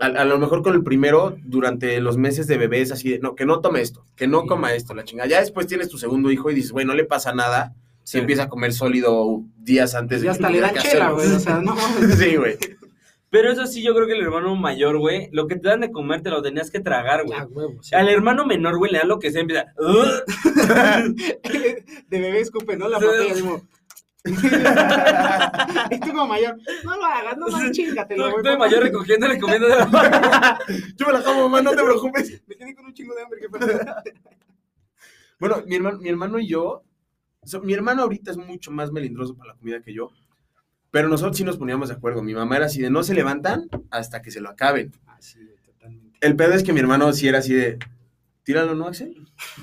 [0.00, 3.18] a, a lo mejor con el primero, durante los meses de bebé es así de,
[3.20, 4.48] no, que no tome esto, que no Sí.
[4.48, 5.28] coma esto, la chingada.
[5.28, 8.18] Ya después tienes tu segundo hijo y dices, güey, no le pasa nada si Sí.
[8.20, 11.26] empieza a comer sólido días antes de Y que hasta le dan chela, güey.
[11.30, 11.74] O sea, no.
[12.18, 12.56] Sí, güey.
[13.30, 15.92] Pero eso sí, yo creo que el hermano mayor, güey, lo que te dan de
[15.92, 17.38] comer te lo tenías que tragar, güey.
[17.50, 17.82] Huevo.
[17.82, 17.94] sí.
[17.94, 19.66] Al hermano menor, güey, le dan lo que sea, empieza.
[22.08, 22.88] De bebé escupe, ¿no?
[22.88, 23.62] La papilla, digo.
[25.90, 29.68] y tú como mayor, no lo hagas, no, no, chingatelo, Tú de mayor recogiéndole, comiendo
[29.68, 29.86] de la
[30.96, 32.42] Yo me la como, mamá, no te preocupes.
[32.46, 34.02] Me quedé con un chingo de hambre, ¿qué pasa?
[35.38, 36.82] Bueno, mi hermano, mi hermano y yo,
[37.40, 40.10] o sea, mi hermano ahorita es mucho más melindroso para la comida que yo,
[40.90, 42.22] pero nosotros sí nos poníamos de acuerdo.
[42.22, 44.92] Mi mamá era así de no se levantan hasta que se lo acaben.
[45.06, 46.18] Ah, sí, güey, totalmente.
[46.20, 47.78] El pedo es que mi hermano sí era así de,
[48.42, 49.14] tíralo, ¿no, Axel?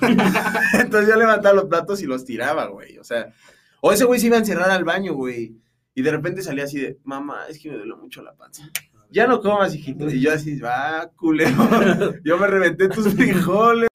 [0.80, 2.98] Entonces yo levantaba los platos y los tiraba, güey.
[2.98, 3.32] O sea,
[3.80, 5.56] o ese güey se iba a encerrar al baño, güey.
[5.94, 8.70] Y de repente salía así de, mamá, es que me duele mucho la panza.
[9.10, 10.08] Ya no comas, hijito.
[10.08, 12.14] Y yo así, va, culero.
[12.24, 13.88] Yo me reventé tus frijoles.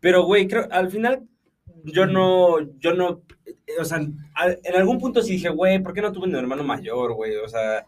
[0.00, 1.22] Pero, güey, creo, al final,
[1.84, 3.22] yo no, yo no,
[3.80, 7.14] o sea, en algún punto sí dije, güey, ¿por qué no tuve un hermano mayor,
[7.14, 7.36] güey?
[7.36, 7.84] O sea,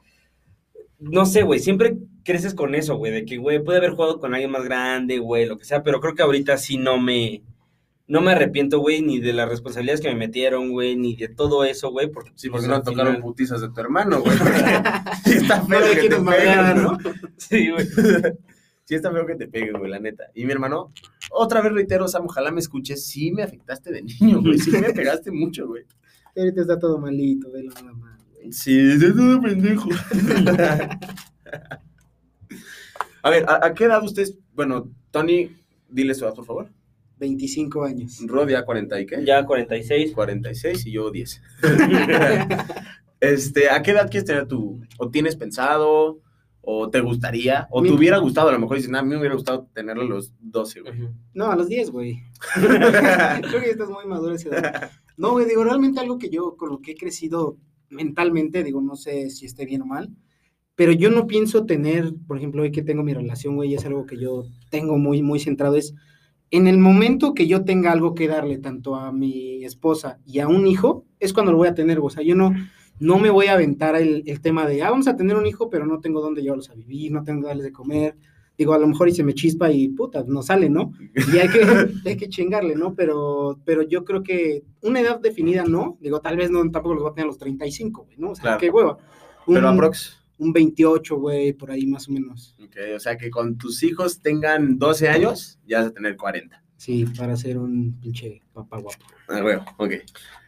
[0.98, 4.32] no sé, güey, siempre creces con eso, güey, de que, güey, puede haber jugado con
[4.32, 7.42] alguien más grande, güey, lo que sea, pero creo que ahorita sí no me,
[8.06, 11.64] no me arrepiento, güey, ni de las responsabilidades que me metieron, güey, ni de todo
[11.64, 14.36] eso, güey, porque, Sí, pues, porque no tocaron final- putizas de tu hermano, güey.
[15.24, 16.74] Sí está feo No que te ¿no?
[16.74, 16.98] ¿no?
[17.36, 17.86] Sí, güey.
[18.84, 20.24] Sí está feo que te peguen, güey, la neta.
[20.34, 20.92] Y mi hermano,
[21.30, 23.06] otra vez reitero, Sam, ojalá me escuches.
[23.06, 24.58] Sí me afectaste de niño, güey.
[24.58, 25.84] Sí me pegaste mucho, güey.
[26.36, 28.52] Ahorita está todo malito, velo nada más, güey.
[28.52, 29.88] Sí, de todo pendejo.
[33.22, 34.36] A ver, ¿a, a qué edad ustedes?
[34.52, 35.56] Bueno, Tony,
[35.88, 36.68] dile su edad, por favor.
[37.18, 38.18] 25 años.
[38.26, 39.24] Rod ya 40 y qué?
[39.24, 40.12] Ya 46.
[40.12, 41.42] 46 y yo 10.
[43.20, 44.80] este, ¿a qué edad quieres tener tú?
[44.98, 46.20] ¿O tienes pensado?
[46.66, 47.68] ¿O te gustaría?
[47.70, 48.48] ¿O te hubiera gustado?
[48.48, 51.08] A lo mejor dices, nah, a mí me hubiera gustado tenerlo a los 12, güey.
[51.34, 52.22] No, a los 10, güey.
[52.54, 54.90] Creo que ya estás muy maduro a esa edad.
[55.16, 57.56] No, güey, digo, realmente algo que yo, con lo que he crecido
[57.90, 60.10] mentalmente, digo, no sé si esté bien o mal,
[60.74, 64.06] pero yo no pienso tener, por ejemplo, hoy que tengo mi relación, güey, es algo
[64.06, 65.94] que yo tengo muy, muy centrado, es
[66.50, 70.48] en el momento que yo tenga algo que darle tanto a mi esposa y a
[70.48, 72.12] un hijo, es cuando lo voy a tener, güey.
[72.12, 72.52] o sea, yo no,
[73.00, 75.68] no me voy a aventar el, el tema de, ah, vamos a tener un hijo,
[75.70, 78.16] pero no tengo dónde llevarlos a vivir, no tengo darles de comer,
[78.56, 80.92] digo, a lo mejor y se me chispa y puta, no sale, ¿no?
[81.32, 81.60] Y hay que,
[82.08, 82.94] hay que chingarle, ¿no?
[82.94, 87.02] Pero, pero yo creo que una edad definida no, digo, tal vez no, tampoco los
[87.02, 88.30] voy a tener a los 35, güey, ¿no?
[88.30, 88.60] O sea, Claro.
[88.60, 88.98] qué hueva.
[89.46, 90.24] Un, Pero aprox.
[90.38, 92.56] un 28, güey, por ahí más o menos.
[92.62, 96.62] Ok, o sea que con tus hijos tengan 12 años, ya vas a tener 40.
[96.76, 99.04] Sí, para ser un pinche papá guapo.
[99.28, 99.92] Ah, güey, ok.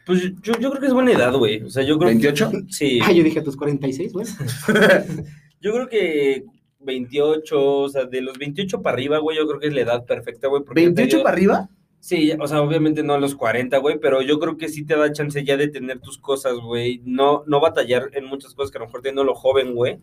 [0.07, 1.61] Pues yo, yo creo que es buena edad, güey.
[1.61, 2.49] O sea, yo creo ¿28?
[2.51, 2.73] que.
[2.73, 2.99] Sí.
[3.03, 4.25] Ah, yo dije a tus 46, güey.
[5.61, 6.45] Yo creo que
[6.79, 10.05] 28, o sea, de los 28 para arriba, güey, yo creo que es la edad
[10.05, 10.63] perfecta, güey.
[10.63, 11.69] porque ya te ¿28 dio- para arriba?
[11.99, 14.95] Sí, o sea, obviamente no a los 40, güey, pero yo creo que sí te
[14.95, 17.01] da chance ya de tener tus cosas, güey.
[17.05, 19.97] No, no batallar en muchas cosas que a lo mejor teniendo lo joven, güey.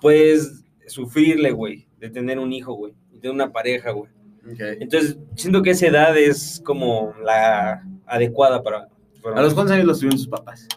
[0.00, 4.10] Puedes sufrirle, güey, de tener un hijo, güey, y tener una pareja, güey.
[4.50, 4.60] Ok.
[4.80, 8.88] Entonces, siento que esa edad es como la adecuada para...
[9.24, 10.68] ¿A los cuántos años los tuvieron sus papás?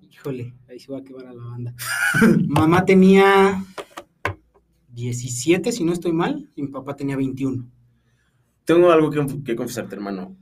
[0.00, 1.74] Híjole, ahí se va a quemar a la banda.
[2.48, 3.62] Mamá tenía
[4.88, 7.68] 17, si no estoy mal, y mi papá tenía 21.
[8.64, 10.36] Tengo algo que, que confesarte, hermano.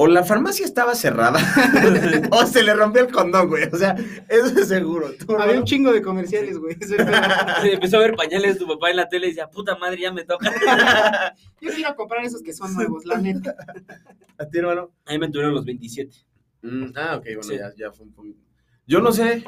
[0.00, 1.40] O la farmacia estaba cerrada,
[2.30, 3.64] o se le rompió el condón, güey.
[3.72, 3.96] O sea,
[4.28, 5.10] eso es seguro.
[5.18, 5.60] ¿Tú, Había hermano?
[5.60, 6.76] un chingo de comerciales, güey.
[6.76, 7.64] Verdad.
[7.64, 10.12] Empezó a ver pañales de tu papá en la tele y decía, puta madre, ya
[10.12, 11.34] me toca.
[11.60, 13.56] Yo quiero comprar esos que son nuevos, la neta.
[14.38, 14.92] ¿A ti, hermano?
[15.04, 16.16] Ahí me tuvieron los 27.
[16.62, 17.56] Mm, ah, ok, bueno, Sí.
[17.58, 18.40] ya, ya fue un poquito.
[18.86, 19.44] Yo no sé.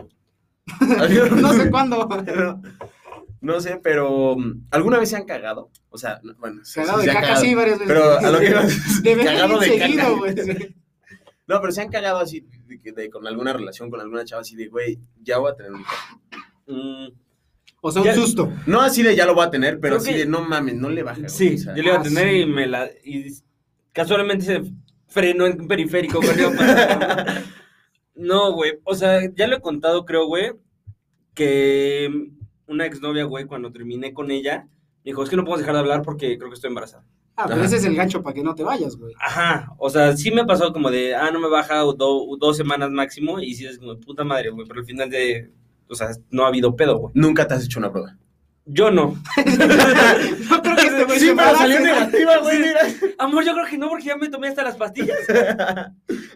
[1.41, 2.09] No sé cuándo.
[3.43, 5.71] No, no sé, pero mm, ¿alguna vez se han cagado?
[5.89, 7.95] O sea, no- bueno, Cagado sí de se han caca, sí, varias veces.
[7.95, 8.51] Pero a lo que
[9.17, 10.11] De cagado de seguido, caca.
[10.11, 10.35] güey.
[10.37, 10.77] sí.
[11.47, 14.69] No, pero se han cagado así de, con alguna relación, con alguna chava así de,
[14.69, 15.81] güey, ya voy a tener un.
[16.67, 17.09] Mm,
[17.81, 18.53] O sea, un Ya- susto.
[18.67, 20.75] No así de ya lo voy a tener, pero Creo así que- de no mames,
[20.77, 21.27] no le baja.
[21.31, 21.75] sí, o sea.
[21.75, 22.41] yo le iba a Ah, tener sí.
[22.43, 22.91] y me la...
[23.03, 23.35] Y
[23.93, 24.63] casualmente se
[25.11, 26.21] frenó en periférico.
[26.21, 27.45] corrió para-
[28.15, 30.53] no, güey, o sea, ya lo he contado, creo, güey,
[31.35, 32.31] que
[32.67, 34.67] una exnovia, güey, cuando terminé con ella,
[35.05, 37.05] me dijo, es que no podemos dejar de hablar porque creo que estoy embarazada.
[37.37, 37.65] Ah, pero Ajá.
[37.67, 39.15] ese es el gancho para que no te vayas, güey.
[39.19, 42.37] Ajá, o sea, sí me ha pasado como de, ah, no me baja o do-
[42.39, 45.51] dos semanas máximo, y sí es como, puta madre, güey, pero al final de,
[45.89, 47.13] o sea, no ha habido pedo, güey.
[47.15, 48.17] Nunca te has hecho una prueba.
[48.67, 49.17] Yo no.
[50.51, 52.81] No creo que este güey Sí, pero salió negativa, güey, mira.
[53.19, 55.19] Amor, yo creo que no, porque ya me tomé hasta las pastillas.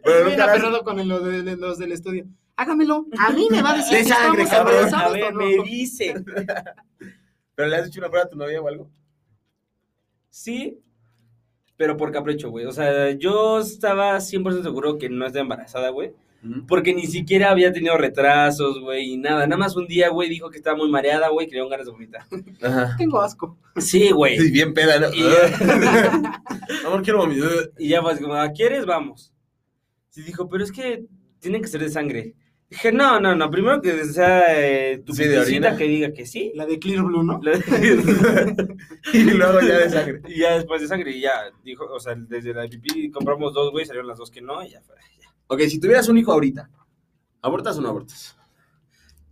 [0.05, 2.27] Pero aferrado con el- lo de, de- los del estudio.
[2.57, 3.07] Hágamelo.
[3.19, 4.95] A mí me va a decir De sangre, cabrón.
[4.95, 6.15] A ver, me dice.
[7.55, 8.89] ¿Pero le has hecho una prueba a tu novia o algo?
[10.31, 10.81] Sí,
[11.77, 12.67] pero por capricho, güey.
[12.67, 16.13] O sea, yo estaba 100% seguro que no está embarazada, güey.
[16.69, 19.47] Porque ni siquiera había tenido retrasos, güey, y nada.
[19.47, 21.87] Nada más un día, güey, dijo que estaba muy mareada, güey, que le dieron ganas
[21.87, 22.23] de vomitar.
[22.63, 22.95] Ajá.
[22.99, 23.57] Tengo asco.
[23.77, 24.39] Sí, güey.
[24.39, 25.09] Sí, bien peda, ¿no?
[25.15, 25.23] Y,
[26.87, 27.51] Amor, quiero vomitar.
[27.79, 28.85] y ya pues como, ¿a ¿quieres?
[28.87, 29.33] Vamos.
[30.11, 31.05] Sí, dijo, pero es que
[31.41, 32.35] tienen que ser de sangre.
[32.71, 36.51] Dije, no, no, no, primero que sea eh, tu Sí, de que diga que sí.
[36.55, 37.41] La de Clear Blue, ¿no?
[37.43, 37.53] La-
[39.13, 40.21] Y luego ya de sangre.
[40.27, 41.33] y ya después de sangre, y ya,
[41.63, 44.71] dijo, o sea, desde la pipí compramos dos, güey, salieron las dos que no, y
[44.71, 44.97] ya fue.
[45.21, 45.34] ya.
[45.47, 46.71] Ok, si tuvieras un hijo ahorita,
[47.43, 48.37] ¿abortas o no abortas?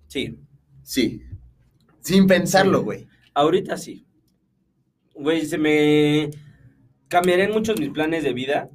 [0.08, 0.38] Sí,
[0.82, 1.22] Sí.
[2.00, 3.06] Sin pensarlo, güey.
[3.34, 4.04] ahorita sí.
[5.14, 6.30] Güey, se me...
[7.08, 8.68] cambiarían muchos mis planes de vida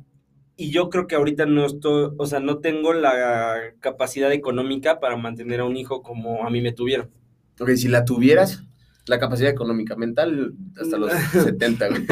[0.55, 5.17] y yo creo que ahorita no estoy, o sea, no tengo la capacidad económica para
[5.17, 7.11] mantener a un hijo como a mí me tuvieron.
[7.59, 8.63] Ok, si la tuvieras,
[9.05, 12.05] la capacidad económica, mental, hasta los 70, güey.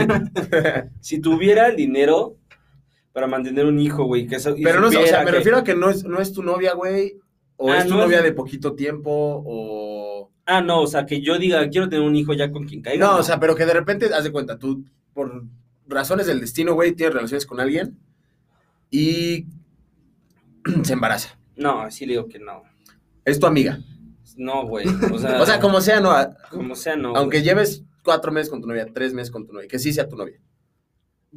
[0.99, 2.37] Si tuviera el dinero
[3.15, 4.53] para mantener un hijo, güey, que eso...
[4.61, 6.73] Pero no, o sea, me que- refiero a que no es, no es tu novia,
[6.73, 7.17] güey,
[7.55, 9.09] o Ah, es tu no es- novia de poquito tiempo,
[9.45, 10.29] o...
[10.45, 13.07] Ah, no, o sea, que yo diga, quiero tener un hijo ya con quien caiga.
[13.07, 15.45] No, o sea, pero que de repente, haz de cuenta, tú, por
[15.87, 17.97] razones del destino, güey, tienes relaciones con alguien
[18.91, 19.45] y
[20.83, 21.39] se embaraza.
[21.55, 22.63] No, sí le digo que no.
[23.23, 23.79] Es tu amiga.
[24.35, 25.39] No, güey, o sea...
[25.41, 26.13] O sea, como sea, no,
[26.51, 27.15] Como sea, no.
[27.15, 27.47] aunque güey.
[27.47, 30.17] lleves cuatro meses con tu novia, tres meses con tu novia, que sí sea tu
[30.17, 30.37] novia.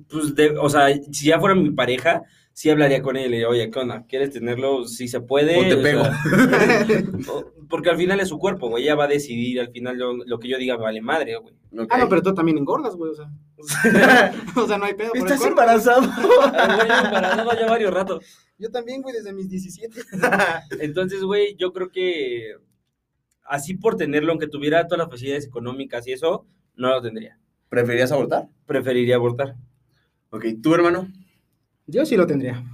[0.08, 2.22] Pues, de- o sea, si ya fuera mi pareja,
[2.52, 4.04] sí hablaría con él y le diría, oye, ¿qué onda?
[4.08, 4.86] ¿Quieres tenerlo?
[4.86, 5.58] Si se puede.
[5.58, 6.04] O te O pego.
[7.24, 8.84] sea, porque al final es su cuerpo, güey.
[8.84, 11.54] Ella va a decidir, al final lo, lo que yo diga vale madre, güey.
[11.90, 13.30] Ah, no, pero tú también engordas, güey, o sea.
[14.56, 16.00] o sea, no hay pedo por el ¿Estás embarazado?
[16.02, 18.24] Güey, embarazado ya varios ratos.
[18.58, 20.00] Yo también, güey, desde mis 17.
[20.80, 22.54] Entonces, güey, yo creo que
[23.44, 26.44] así por tenerlo, aunque tuviera todas las facilidades económicas y eso,
[26.74, 27.38] no lo tendría.
[27.68, 28.48] ¿Preferirías abortar?
[28.66, 29.54] Preferiría abortar.
[30.30, 31.08] Ok, ¿tú, hermano?
[31.86, 32.64] Yo sí lo tendría.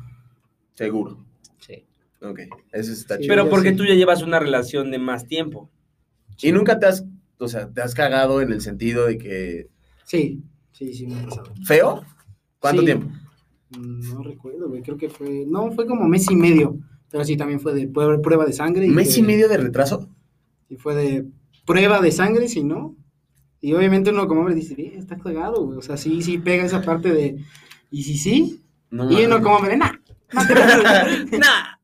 [0.75, 1.25] Seguro.
[1.61, 1.85] Sí.
[2.21, 2.41] Ok,
[2.73, 3.23] eso está Sí.
[3.23, 3.33] chido.
[3.35, 3.77] Pero porque sí.
[3.77, 5.71] tú ya llevas una relación de más tiempo.
[6.43, 7.05] ¿Y nunca te has,
[7.39, 9.69] o sea, te has cagado en el sentido de que...
[10.05, 10.43] Sí,
[10.73, 11.53] sí, sí me ha pasado.
[11.65, 12.05] ¿Feo?
[12.59, 12.87] ¿Cuánto Sí.
[12.87, 13.09] tiempo?
[13.79, 15.45] No recuerdo, güey, creo que fue...
[15.47, 16.79] No, fue como mes y medio.
[17.11, 18.89] Pero sí, también fue de prueba, de sangre.
[18.89, 20.09] ¿Un mes de- y medio de retraso?
[20.69, 21.27] Y fue de
[21.65, 22.97] prueba de sangre, si no.
[23.65, 25.79] Y obviamente uno como hombre dice, "Bien, está cagado, güey.
[25.79, 27.43] O sea, sí, sí pega esa parte de...
[27.91, 28.63] ¿Y si sí?
[28.91, 29.93] No Y uno como hombre, nah.
[30.35, 30.83] no te creo".
[31.41, 31.79] ¡Nah!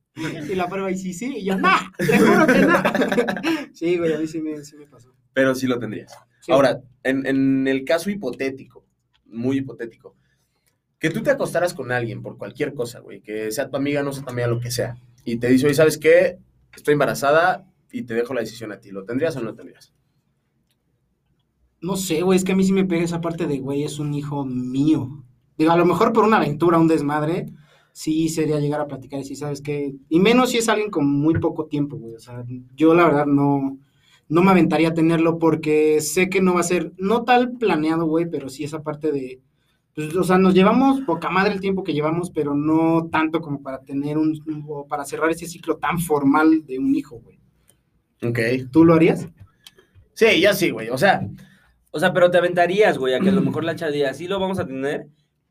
[0.47, 2.83] Y la prueba, y si sí, y yo, nah, te juro que nah.
[3.73, 5.15] Sí, güey, a mí sí me, sí me pasó.
[5.33, 6.13] Pero sí lo tendrías.
[6.43, 6.53] Sí.
[6.53, 8.85] Ahora, en, en el caso hipotético,
[9.25, 10.17] muy hipotético,
[10.99, 14.13] que tú te acostaras con alguien por cualquier cosa, güey, que sea tu amiga, no
[14.13, 16.37] sea tu amiga, lo que sea, y te dice, oye, ¿sabes qué?
[16.77, 18.91] Estoy embarazada y te dejo la decisión a ti.
[18.91, 19.95] ¿Lo tendrías o no lo tendrías?
[21.81, 23.99] No sé, güey, es que a mí sí me pega esa parte de, güey, es
[23.99, 25.25] un hijo mío.
[25.57, 27.47] Digo, a lo mejor por una aventura, un desmadre,
[27.93, 29.95] sí sería llegar a platicar y decir, ¿sabes qué?
[30.09, 32.15] Y menos si es alguien con muy poco tiempo, güey.
[32.15, 33.79] O sea, yo la verdad no,
[34.29, 38.07] no me aventaría a tenerlo porque sé que no va a ser, no tal planeado,
[38.07, 39.41] güey, pero sí esa parte de,
[39.95, 43.63] pues, o sea, nos llevamos poca madre el tiempo que llevamos, pero no tanto como
[43.63, 47.41] para tener un, o para cerrar ese ciclo tan formal de un hijo, güey.
[48.23, 48.71] Ok.
[48.71, 49.29] ¿Tú lo harías?
[50.15, 50.91] Sí, ya sí, güey.
[50.91, 51.29] O sea,
[51.91, 54.39] O sea, pero te aventarías, güey, a que a lo mejor la diga, sí lo
[54.39, 55.07] vamos a tener,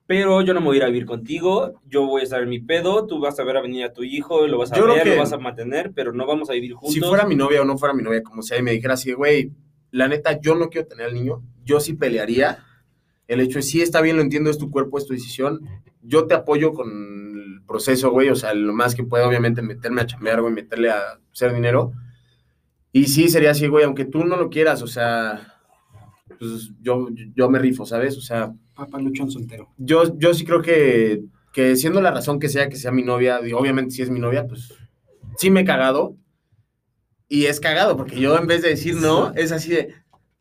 [0.07, 2.49] pero yo no me voy a ir a vivir contigo, yo voy a estar en
[2.49, 4.87] mi pedo, tú vas a ver a venir a tu hijo, lo vas a Yo
[4.87, 6.93] ver, lo vas a mantener, pero no vamos a vivir juntos.
[6.93, 9.11] si fuera mi novia o no fuera mi novia, como sea, y me dijera así,
[9.11, 9.51] güey,
[9.91, 12.65] la neta, yo no quiero tener al niño, yo sí pelearía.
[13.27, 15.59] El hecho es, sí, está bien, lo entiendo, es tu cuerpo, es tu decisión.
[16.01, 20.01] Yo te apoyo con el proceso, güey, o sea, lo más que pueda, obviamente, meterme
[20.01, 21.91] a chambear, güey, meterle a hacer dinero.
[22.91, 25.58] Y sí, sería así, güey, aunque tú no lo quieras, o sea,
[26.37, 28.17] pues yo, yo me rifo, ¿sabes?
[28.17, 29.69] O sea, Papá luchón soltero.
[29.77, 31.23] yo, yo sí creo que,
[31.53, 34.45] que siendo la razón que sea que sea mi novia, obviamente si es mi novia,
[34.47, 34.73] pues
[35.37, 36.15] sí me he cagado.
[37.27, 39.93] Y es cagado, porque yo en vez de decir no, es así de,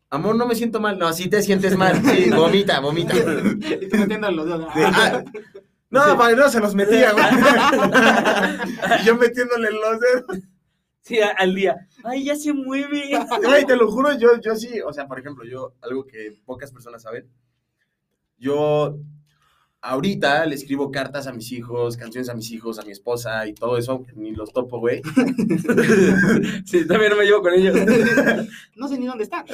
[0.09, 0.97] amor, no me siento mal.
[0.97, 2.01] No, así te sientes mal.
[2.03, 3.15] Sí, vomita, vomita.
[3.15, 4.67] Y tú metiendo los dedos.
[4.75, 5.23] Ah,
[5.91, 7.25] no, para no se los metía, güey.
[9.01, 10.43] Y yo metiéndole los dedos.
[11.01, 11.87] Sí, al día.
[12.03, 13.09] Ay, ya se mueve.
[13.43, 16.71] Güey, te lo juro, yo, yo sí, o sea, por ejemplo, yo, algo que pocas
[16.71, 17.27] personas saben,
[18.37, 18.97] yo
[19.81, 23.53] ahorita le escribo cartas a mis hijos, canciones a mis hijos, a mi esposa y
[23.53, 25.01] todo eso, que ni los topo, güey.
[26.65, 27.75] Sí, también no me llevo con ellos.
[28.75, 29.45] No sé ni dónde está.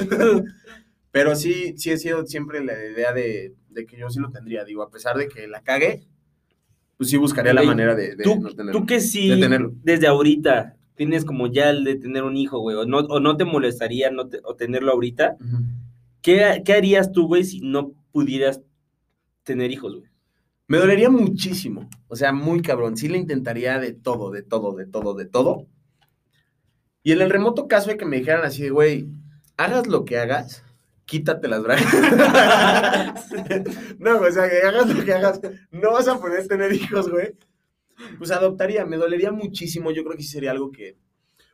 [1.10, 4.64] Pero sí, sí he sido siempre la idea de, de que yo sí lo tendría,
[4.64, 6.06] digo, a pesar de que la cague,
[6.96, 8.80] pues sí buscaría la manera de, de Tú, no tenerlo.
[8.80, 9.72] tú que sí, de tenerlo.
[9.82, 13.36] desde ahorita, tienes como ya el de tener un hijo, güey, o no, o no
[13.36, 15.36] te molestaría no te- o tenerlo ahorita.
[16.22, 18.60] ¿qué, qué harías tú, güey, si no pudieras
[19.44, 20.10] tener hijos, güey?
[20.68, 22.96] Me dolería muchísimo, o sea, muy cabrón.
[22.96, 25.66] Sí le intentaría de todo, de todo, de todo, de todo.
[27.04, 29.06] Y en el remoto caso de que me dijeran así, güey,
[29.56, 30.64] hagas lo que hagas,
[31.04, 31.86] quítate las bragas.
[34.00, 35.40] no, o sea, que hagas lo que hagas,
[35.70, 37.34] no vas a poder tener hijos, güey.
[38.18, 39.90] Pues adoptaría, me dolería muchísimo.
[39.90, 40.96] Yo creo que sí sería algo que.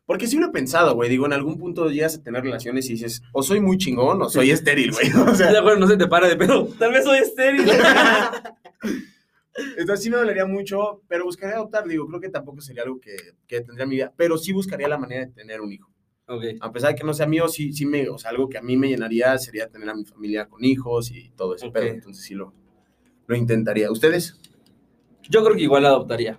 [0.05, 1.09] Porque sí lo he pensado, güey.
[1.09, 4.29] Digo, en algún punto llegas a tener relaciones y dices, o soy muy chingón o
[4.29, 5.11] soy estéril, güey.
[5.13, 6.67] O sea, no se te para de pedo.
[6.79, 7.65] Tal vez soy estéril.
[9.77, 11.87] Entonces sí me dolería mucho, pero buscaría adoptar.
[11.87, 13.15] Digo, creo que tampoco sería algo que,
[13.47, 15.91] que tendría en mi vida, pero sí buscaría la manera de tener un hijo.
[16.27, 16.43] ok.
[16.61, 18.63] A pesar de que no sea mío, sí, sí me, o sea, algo que a
[18.63, 21.75] mí me llenaría sería tener a mi familia con hijos y todo ese Ok.
[21.75, 21.87] pedo.
[21.89, 22.55] Entonces sí lo,
[23.27, 23.91] lo intentaría.
[23.91, 24.41] ¿Ustedes?
[25.29, 26.37] Yo creo que igual adoptaría.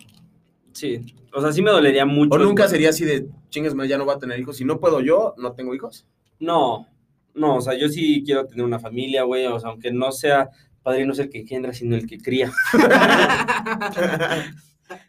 [0.72, 1.02] Sí.
[1.34, 2.36] O sea, sí me dolería mucho.
[2.36, 3.28] ¿O nunca sería así de,
[3.74, 4.58] madre, ya no va a tener hijos?
[4.58, 6.06] Si no puedo yo, no tengo hijos.
[6.40, 6.88] No,
[7.34, 10.50] no, o sea, yo sí quiero tener una familia, güey, o sea, aunque no sea
[10.84, 12.52] padre, no es el que engendra, sino el que cría.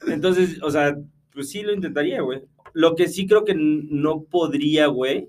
[0.07, 0.97] Entonces, o sea,
[1.33, 2.43] pues sí lo intentaría, güey.
[2.73, 5.29] Lo que sí creo que no podría, güey,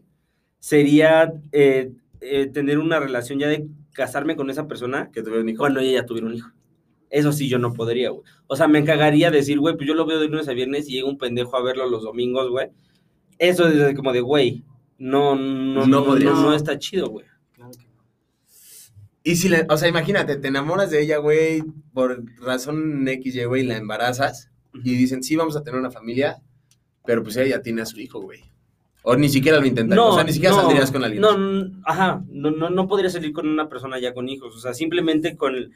[0.60, 1.92] sería eh,
[2.22, 5.60] eh, tener una relación ya de casarme con esa persona Que tuviera un hijo.
[5.60, 6.50] cuando ella ya tuviera un hijo.
[7.16, 8.24] Eso sí yo no podría, güey.
[8.48, 10.94] O sea, me cagaría decir, güey, pues yo lo veo de lunes a viernes y
[10.96, 12.68] llega un pendejo a verlo los domingos, güey.
[13.40, 14.66] Eso es como de, güey,
[14.98, 16.34] no, no, No no, podrías.
[16.34, 17.26] no, no está chido, güey.
[17.54, 18.04] Claro que no.
[19.24, 21.64] Y si, le, o sea, imagínate, te enamoras de ella, güey,
[21.94, 26.42] por razón X, Y, güey, la embarazas y dicen, sí, vamos a tener una familia,
[27.06, 28.42] pero pues ella ya tiene a su hijo, güey.
[29.04, 31.22] O ni siquiera lo intentarías, o sea, ni siquiera no, saldrías con alguien.
[31.22, 34.60] No, no, ajá, no, no, no podría salir con una persona ya con hijos, o
[34.60, 35.72] sea, simplemente con, el-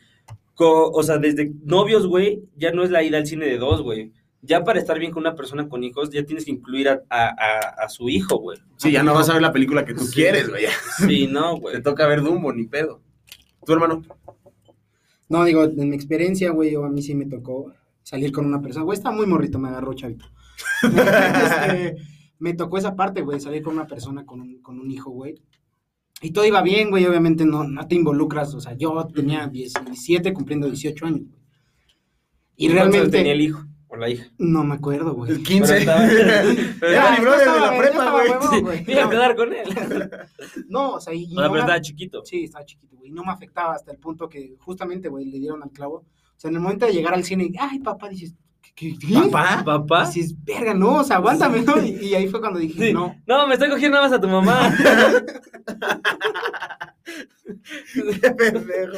[0.66, 4.12] o sea, desde novios, güey, ya no es la ida al cine de dos, güey.
[4.42, 7.28] Ya para estar bien con una persona con hijos, ya tienes que incluir a, a,
[7.28, 8.58] a- a su hijo, güey.
[8.78, 10.16] Sí, ya no vas a ver la película que tú Sí.
[10.16, 10.66] quieres, güey.
[11.06, 11.82] Sí, no, Te güey.
[11.84, 13.02] toca ver Dumbo, ni pedo.
[13.66, 14.02] ¿Tu hermano?
[15.28, 18.62] No, digo, en mi experiencia, güey, yo a mí sí me tocó salir con una
[18.62, 18.86] persona.
[18.86, 20.26] Güey, estaba muy morrito, me agarró chavito.
[20.84, 21.96] Este,
[22.40, 25.36] me tocó esa parte, güey, salir con una persona con un, con un hijo, güey.
[26.22, 28.54] Y todo iba bien, güey, obviamente no, no te involucras.
[28.54, 31.40] O sea, yo tenía 17 cumpliendo 18 años, güey.
[32.58, 33.18] Y ¿Cuántos años realmente...
[33.18, 34.26] tenía el hijo o la hija?
[34.38, 35.32] No me acuerdo, güey.
[35.32, 35.68] El 15.
[35.68, 36.08] Pero estaba-
[36.80, 38.84] pero Era mi brother de la prepa, güey.
[38.92, 39.70] iba a quedar con él.
[40.68, 42.24] No, o sea, y, y no pero estaba chiquito.
[42.26, 43.12] Sí, estaba chiquito, güey.
[43.12, 45.96] No me afectaba hasta el punto que justamente, güey, le dieron al clavo.
[45.96, 48.34] O sea, en el momento de llegar al cine, ay, papá, dices,
[48.80, 48.98] ¿qué?
[48.98, 49.14] qué, qué?
[49.14, 49.62] ¿Papá?
[49.66, 50.06] ¿Papá?
[50.10, 51.82] Dices, verga, no, o sea, aguántame, ¿no?
[51.84, 52.94] Y, y ahí fue cuando dije, Sí.
[52.94, 53.16] no.
[53.28, 54.74] No, me estoy cogiendo nada más a tu mamá.
[58.22, 58.98] Qué pendejo.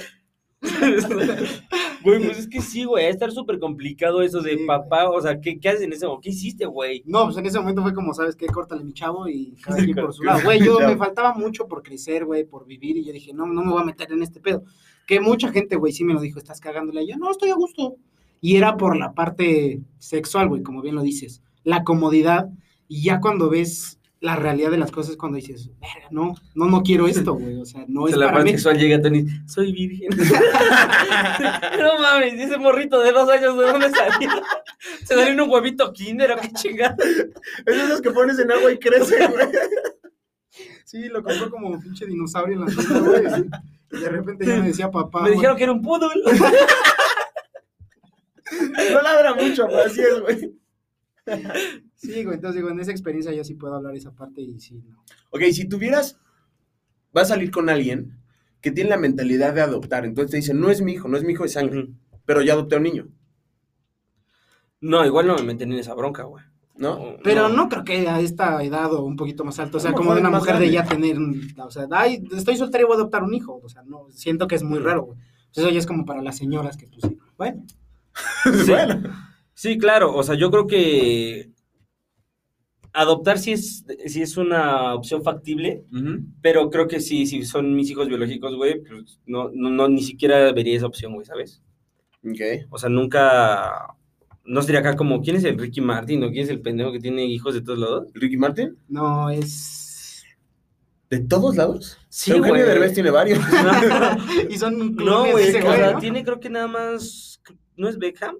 [2.04, 5.10] Güey, pues es que sí, güey, va a estar súper complicado eso de Sí, papá,
[5.10, 6.22] o sea, ¿qué, qué haces en ese momento?
[6.24, 7.04] ¿Qué hiciste, güey?
[7.06, 8.48] No, pues en ese momento fue como, ¿sabes qué?
[8.48, 10.42] Córtale mi chavo y cada quien por su lado.
[10.44, 12.98] Güey, yo me faltaba mucho por crecer, güey, por vivir.
[12.98, 14.64] Y yo dije, no, no me voy a meter en este pedo.
[15.08, 17.04] Que mucha gente, güey, sí me lo dijo, estás cagándole.
[17.04, 17.96] Y yo, no, estoy a gusto.
[18.42, 21.42] Y era por la parte sexual, güey, como bien lo dices.
[21.64, 22.50] La comodidad.
[22.88, 26.84] Y ya cuando ves la realidad de las cosas, cuando dices, verga, no, no, no
[26.84, 27.56] quiero esto, güey.
[27.60, 28.58] O sea, no es Se la para parte mí.
[28.58, 30.10] sexual llega a Tony, soy virgen.
[31.80, 34.30] no mames, ¿y ese morrito de dos años, ¿de dónde salió?
[35.06, 36.96] Se salió en un huevito kinder, ¿o qué chingada?
[37.66, 39.48] Es esos que pones en agua y crece, güey.
[40.86, 43.24] Sí, lo compró como pinche dinosaurio en la tienda, güey.
[43.92, 45.20] Y de repente ya me decía papá.
[45.22, 45.36] Me güey.
[45.36, 46.10] dijeron que era un poodle.
[48.92, 50.56] No ladra mucho, pero así es, güey.
[51.96, 54.82] Sí, güey, entonces digo, en esa experiencia yo sí puedo hablar esa parte y sí,
[54.88, 55.04] no.
[55.30, 56.20] Ok, si tuvieras,
[57.14, 58.18] vas a salir con alguien
[58.60, 61.24] que tiene la mentalidad de adoptar, entonces te dicen, no es mi hijo, no es
[61.24, 61.88] mi hijo de sangre,
[62.26, 63.08] pero ya adopté a un niño,
[64.82, 66.44] No, igual no me meten en esa bronca, güey.
[66.76, 67.18] ¿no?
[67.24, 67.70] Pero no.
[67.70, 70.32] creo que a esta edad o un poquito más alto, o sea, como de una
[70.32, 73.34] mujer de ya tener, un- o sea, ay, estoy soltera y voy a adoptar un
[73.36, 75.20] hijo, o sea, no, siento que es muy raro, güey.
[75.56, 77.64] Eso ya es como para las señoras que, pues, sí, bueno,
[78.66, 78.72] Sí.
[78.72, 79.02] Bueno.
[79.54, 81.52] Sí, claro, o sea, yo creo que
[82.94, 85.86] adoptar sí es, sí es una opción factible,
[86.42, 90.02] pero creo que sí, si son mis hijos biológicos, güey, pues no, no, no, ni
[90.02, 91.62] siquiera vería esa opción, güey, ¿sabes?
[92.28, 92.68] Ok.
[92.70, 93.96] O sea, nunca,
[94.46, 97.00] no sería acá como, ¿quién es el Ricky Martin o quién es el pendejo que
[97.00, 98.08] tiene hijos de todos lados?
[98.14, 98.78] ¿Ricky Martin?
[98.88, 100.26] no es...
[101.10, 101.98] ¿De todos lados?
[102.08, 102.66] Sí, Eugenio güey.
[102.66, 103.38] Derbez tiene varios.
[104.50, 106.00] y son No, güey, ese o sea, ¿no?
[106.00, 107.31] tiene creo que nada más,
[107.82, 108.38] ¿no es Beckham?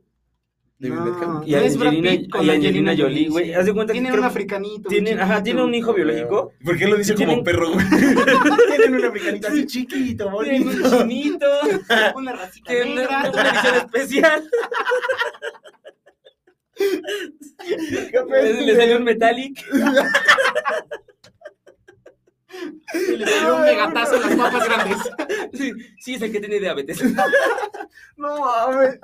[0.78, 1.44] David No, Beckham.
[1.46, 4.24] Y no Angelina, Pitt con y Angelina Jolie, güey, haz de cuenta que Tienen un
[4.26, 4.88] africanito.
[4.90, 7.86] tienen, ajá, tiene un hijo biológico, ¿Por qué lo dice Tienen- como perro, güey?
[8.78, 10.98] Tienen un africanito así chiquito, tiene un bonito.
[11.00, 11.48] chinito,
[12.16, 14.50] Una ratita que una, una edición especial,
[18.66, 19.66] le salió un metallic,
[22.94, 24.98] Y le salió un megatazo en las papas grandes.
[25.54, 27.02] sí, sí, es el que tiene diabetes.
[28.18, 29.00] No mames.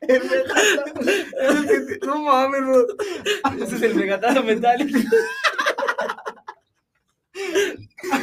[0.00, 0.84] El megatazo.
[1.40, 2.86] Es el que te- No mames, bro.
[3.64, 4.98] Ese es el megatazo metálico.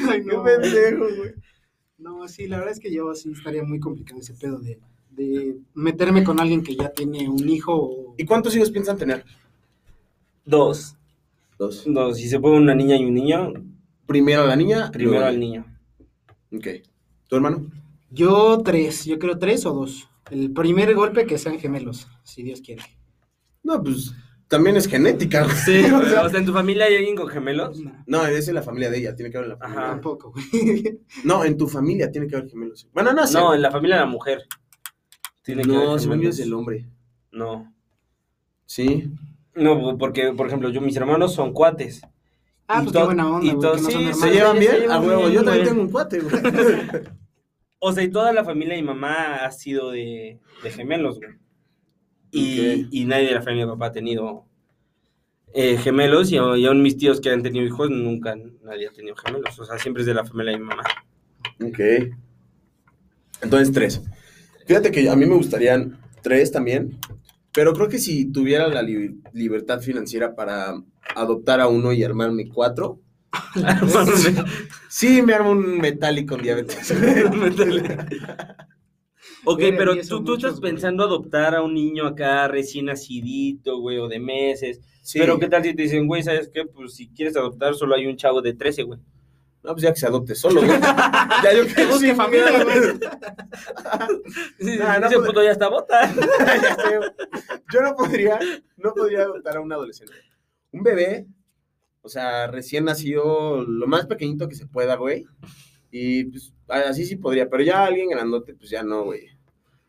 [0.10, 0.43] Ay, Qué no.
[0.43, 1.34] pendejo, güey.
[1.97, 4.80] No, sí, la verdad es que yo sí estaría muy complicado ese pedo de,
[5.12, 8.16] de meterme con alguien que ya tiene un hijo o...
[8.18, 9.26] ¿Y cuántos hijos piensan tener?
[10.45, 10.95] Dos.
[11.58, 11.84] Dos.
[11.88, 13.53] Dos, si se puede una niña y un niño,
[14.05, 14.89] Primero la niña.
[14.91, 15.66] primero al el niño.
[16.55, 16.68] Ok.
[17.28, 17.70] ¿Tu hermano?
[18.10, 20.08] Yo tres, yo creo tres o dos.
[20.32, 22.84] El primer golpe que sean gemelos, si Dios quiere.
[23.63, 24.13] No, pues
[24.47, 25.55] también es genética, güey.
[25.55, 27.80] Sí, O o sea, ¿en tu familia hay alguien con gemelos?
[27.80, 29.82] No, no, es en la familia de ella, tiene que haber en la familia.
[29.82, 29.91] Ajá.
[29.91, 30.99] tampoco, güey.
[31.23, 32.88] No, en tu familia tiene que haber gemelos.
[32.93, 33.38] Bueno, no sé.
[33.38, 34.43] No, en la familia de la mujer.
[35.43, 36.39] Tiene que no, haber según yo es gemelos.
[36.39, 36.86] el hombre.
[37.32, 37.73] No.
[38.65, 39.11] Sí.
[39.55, 42.01] No, porque, por ejemplo, yo, mis hermanos son cuates.
[42.67, 44.19] Ah, Y pues qué buena onda, y güey, que no sí, son se hermanos.
[44.19, 44.91] ¿Se llevan bien?
[44.91, 46.34] A huevo, yo también tengo un cuate, güey.
[47.80, 51.32] O sea, y toda la familia de mi mamá ha sido de, de gemelos, güey.
[52.32, 54.45] Y, nadie de la familia de mi papá ha tenido
[55.53, 56.32] eh, gemelos.
[56.32, 59.59] Y, y aún mis tíos que han tenido hijos, nunca nadie ha tenido gemelos.
[59.59, 60.84] O sea, siempre es de la familia de mi mamá.
[61.63, 61.80] Ok.
[63.41, 64.01] Entonces, tres.
[64.65, 66.97] Fíjate que a mí me gustarían tres también,
[67.53, 70.73] pero creo que si tuviera la li- libertad financiera para
[71.15, 72.99] adoptar a uno y armarme cuatro,
[74.90, 76.92] sí me armo un metálico con diabetes.
[79.46, 80.72] ok, pero tú, tú estás güey.
[80.72, 84.80] pensando adoptar a un niño acá recién nacidito, güey, o de meses.
[85.02, 85.20] Sí.
[85.20, 86.66] Pero ¿qué tal si te dicen, güey, ¿sabes qué?
[86.66, 89.00] Pues si quieres adoptar, solo hay un chavo de 13, güey.
[89.64, 90.80] No, pues ya que se adopte solo, güey.
[91.44, 92.80] ya yo que Busque familia, güey.
[94.60, 96.14] Sí, Nah, no ese puto ya está bota.
[96.14, 97.00] Ya.
[97.74, 98.40] Yo no podría,
[98.78, 100.14] no podría adoptar a un adolescente.
[100.72, 101.28] Un bebé,
[102.08, 105.26] o sea, recién nacido, lo más pequeñito que se pueda, güey.
[105.91, 109.28] Y pues así sí podría, pero ya alguien grandote, pues ya no, güey.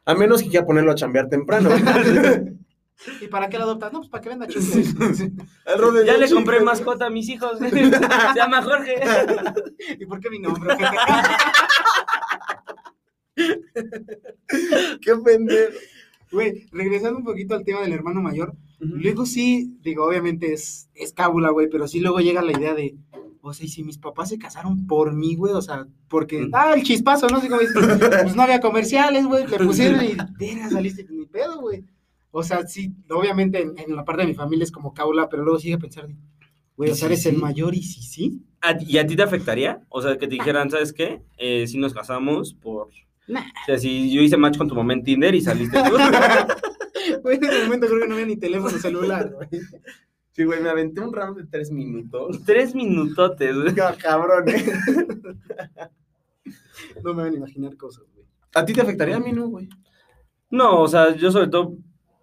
[0.04, 1.70] A menos que quiera ponerlo a chambear temprano.
[1.70, 1.80] güey.
[3.20, 3.92] ¿Y para qué lo adoptas?
[3.92, 4.96] No, pues para que venda chicles.
[6.04, 7.56] Ya le compré mascota a mis hijos.
[7.60, 7.70] Se
[8.34, 8.96] llama Jorge.
[9.96, 10.76] ¿Y por qué mi nombre?
[15.00, 15.78] Qué pendejo.
[16.32, 21.12] Güey, regresando un poquito al tema del hermano mayor, luego sí, digo, obviamente es, es
[21.12, 22.96] cábula, güey, pero sí luego llega la idea de,
[23.40, 26.50] o sea, y si mis papás se casaron por mí, güey, o sea, porque, Mm.
[26.54, 27.40] ah, el chispazo, ¿no?
[27.40, 27.68] Dices,
[28.22, 31.84] pues no había comerciales, güey, le pusieron y, verga, saliste ni pedo, güey.
[32.30, 35.44] O sea, sí, obviamente en, en la parte de mi familia es como cábula, pero
[35.44, 36.06] luego sigue a pensar,
[36.76, 37.40] güey, o sea, ¿Y si eres el sí?
[37.40, 38.42] mayor y sí.
[38.60, 39.80] ¿A ti- ¿Y a ti te afectaría?
[39.88, 41.22] O sea, que te dijeran, ¿sabes qué?
[41.38, 42.88] Eh, si nos casamos por...
[43.28, 43.40] Nah.
[43.40, 45.96] O sea, si yo hice match con tu mamá en Tinder y saliste tú.
[47.28, 49.48] Güey, en ese momento creo que no había ni teléfono celular, güey.
[50.32, 52.42] Sí, güey, me aventé un round de tres minutos.
[52.46, 53.74] Tres minutotes, güey.
[53.98, 54.64] Cabrón, ¿eh?
[57.04, 58.26] No me van a imaginar cosas, güey.
[58.54, 59.16] ¿A ti te afectaría?
[59.16, 59.68] A mí no, güey.
[60.48, 61.76] No, o sea, yo sobre todo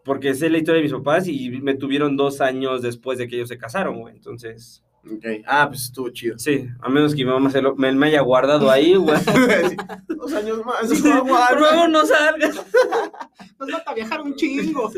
[0.03, 3.35] porque sé la historia de mis papás y me tuvieron dos años después de que
[3.35, 4.15] ellos se casaron, güey.
[4.15, 5.25] Entonces, Ok.
[5.45, 6.37] Ah, pues estuvo chido.
[6.39, 9.17] sí, a menos que mi mamá se lo- me, me haya guardado ahí, güey.
[9.67, 9.75] Sí,
[10.15, 10.87] Dos años más.
[10.87, 12.55] Por favor, no salgas.
[13.59, 14.91] Nos mata a viajar un chingo.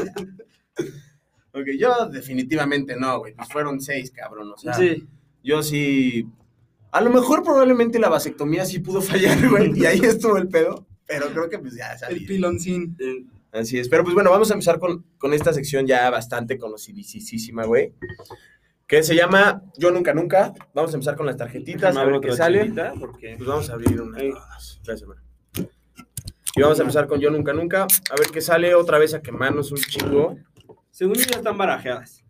[1.53, 3.33] Ok, yo definitivamente no, güey.
[3.33, 4.51] Pues fueron seis, cabrón.
[4.51, 5.05] O sea, Sí.
[5.43, 6.27] yo sí.
[6.91, 9.77] A lo mejor probablemente la vasectomía sí pudo fallar, güey.
[9.77, 10.85] Y ahí estuvo el pedo.
[11.05, 12.25] Pero creo que pues ya El salí.
[12.25, 12.95] piloncín.
[12.99, 13.87] Eh, Así es.
[13.89, 17.93] Pero pues bueno, vamos a empezar con, con esta sección ya bastante conocidísima, güey.
[18.87, 20.53] Que se llama Yo Nunca Nunca.
[20.73, 22.71] Vamos a empezar con las tarjetitas, a ver qué sale.
[22.99, 23.35] porque...
[23.37, 24.17] Pues vamos a abrir una.
[24.17, 24.31] Ahí.
[24.31, 25.21] Gracias, hermano.
[26.55, 27.83] Y vamos a empezar con Yo Nunca Nunca.
[27.83, 30.37] A ver qué sale otra vez a quemarnos un chingo.
[30.89, 32.23] Según yo ya están barajeadas.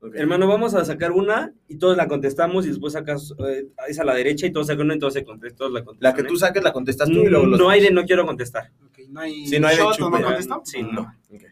[0.00, 0.14] Ok.
[0.14, 4.04] Hermano, vamos a sacar una y todos la contestamos y después sacas eh, es a
[4.04, 5.58] la derecha y todos sacan una y todos se contestan.
[5.58, 6.24] Todos la, La contestan, que ¿eh?
[6.28, 8.70] tú saques la contestas tú y luego los No hay de no quiero contestar.
[8.86, 9.46] Ok, no hay.
[9.48, 10.20] Sí, no hay de shot, chupe.
[10.20, 10.62] ¿no contestó?
[10.64, 11.12] Sí, no.
[11.28, 11.42] Ok.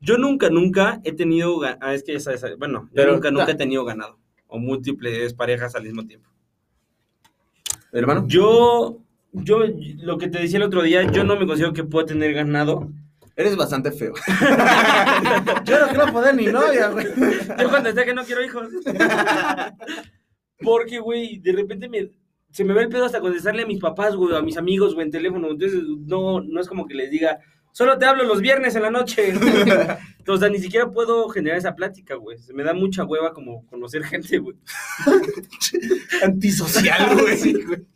[0.00, 1.60] Yo nunca, nunca he tenido.
[1.80, 2.42] Ah, es que ya sabes.
[2.58, 4.18] Bueno, yo nunca, nunca he tenido ganado.
[4.46, 6.28] O múltiples parejas al mismo tiempo.
[7.92, 8.26] Hermano.
[8.26, 8.98] Yo.
[9.30, 9.58] Yo,
[9.98, 12.88] lo que te decía el otro día, yo no me considero que pueda tener ganado.
[13.38, 14.14] Eres bastante feo.
[15.64, 17.06] Yo no quiero poder ni novia, güey.
[17.60, 18.66] Yo contesté que no quiero hijos.
[20.60, 22.10] Porque, güey, de repente me,
[22.50, 25.06] se me va el pedo hasta contestarle a mis papás, güey, a mis amigos, güey,
[25.06, 25.52] en teléfono.
[25.52, 27.38] Entonces, no, no es como que les diga,
[27.78, 29.28] solo te hablo los viernes en la noche.
[29.30, 32.36] Entonces, o sea, ni siquiera puedo generar esa plática, güey.
[32.38, 34.56] Se me da mucha hueva como conocer gente, güey.
[36.24, 37.36] Antisocial, güey.
[37.36, 37.86] Sí, güey.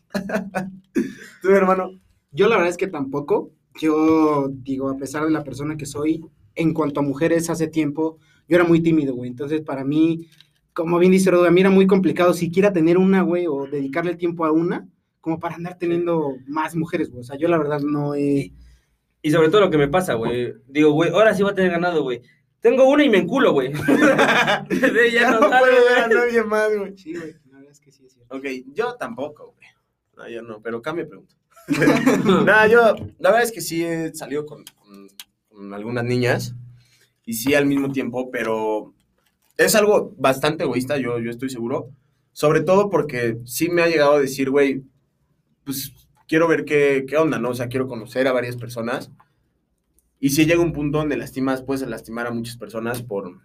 [1.42, 1.98] Tú, hermano.
[2.30, 3.50] Yo la verdad es que tampoco.
[3.80, 6.24] Yo digo, a pesar de la persona que soy,
[6.54, 9.30] en cuanto a mujeres hace tiempo, yo era muy tímido, güey.
[9.30, 10.28] Entonces, para mí,
[10.74, 14.12] como bien dice Rodo, a mí era muy complicado siquiera tener una, güey, o dedicarle
[14.12, 14.86] el tiempo a una,
[15.20, 17.22] como para andar teniendo más mujeres, güey.
[17.22, 18.52] O sea, yo la verdad no he...
[19.22, 20.52] Y sobre todo lo que me pasa, güey.
[20.66, 22.20] Digo, güey, ahora sí voy a tener ganado, güey.
[22.60, 23.72] Tengo una y me enculo, güey.
[25.12, 26.96] Ya no no sale, puedo ver a nadie más, güey.
[26.96, 28.36] Sí, güey, la verdad es que sí es cierto.
[28.36, 28.44] Ok,
[28.74, 29.68] yo tampoco, güey.
[30.16, 31.36] No, yo no, pero cambio de pregunta.
[32.44, 32.80] Nada, yo,
[33.18, 35.08] la verdad es que sí he salido con, con-
[35.48, 36.54] con algunas niñas
[37.24, 38.94] y sí al mismo tiempo, pero
[39.56, 41.90] es algo bastante egoísta, yo, yo estoy seguro.
[42.32, 44.82] Sobre todo porque sí me ha llegado a decir, güey,
[45.64, 45.92] pues
[46.28, 47.50] quiero ver qué, qué onda, ¿no?
[47.50, 49.10] O sea, quiero conocer a varias personas.
[50.20, 53.40] Y si llega un punto donde lastimas, puedes lastimar a muchas personas por,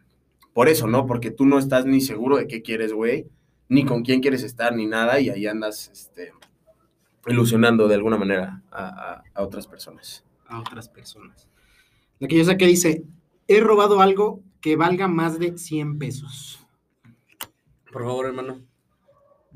[0.53, 1.05] por eso, ¿no?
[1.07, 3.27] Porque tú no estás ni seguro de qué quieres, güey,
[3.69, 6.33] ni con quién quieres estar, ni nada, y ahí andas, este,
[7.25, 10.23] ilusionando de alguna manera a, a- a otras personas.
[10.47, 11.47] a otras personas.
[12.19, 13.03] La que yo saqué dice,
[13.47, 16.59] he robado algo que valga más de 100 pesos.
[17.91, 18.61] Por favor, hermano.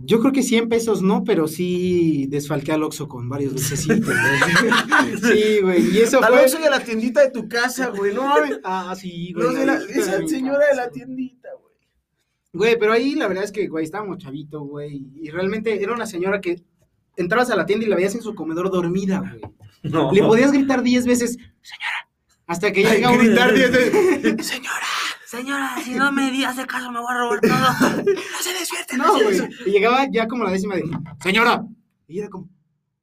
[0.04, 5.22] Yo creo que 100 pesos no, pero sí desfalqué al Oxxo con varios dulcecitos, güey.
[5.22, 6.42] Sí, güey, y eso Al fue...
[6.44, 8.60] Oxxo y a la tiendita de tu casa, güey, no mames.
[8.64, 9.56] Ah, sí, güey.
[9.56, 11.72] De la- esa mi señora de la tiendita, güey.
[12.54, 15.06] Güey, pero ahí la verdad es que, güey, estábamos chavito, güey.
[15.22, 16.62] Y realmente era una señora que
[17.16, 19.42] entrabas a la tienda y la veías en su comedor dormida, güey.
[19.84, 20.12] No.
[20.12, 21.32] Le podías gritar 10 veces,
[21.62, 22.10] señora.
[22.48, 23.18] Hasta que Ay, llega un...
[23.20, 24.46] gritar diez veces.
[24.48, 24.86] Señora.
[25.32, 27.52] Señora, si no me di hace caso, me voy a robar todo.
[28.06, 29.40] No se despierte, No, güey.
[29.66, 30.84] Y llegaba ya como la décima de,
[31.24, 31.64] señora.
[32.06, 32.50] Y era como,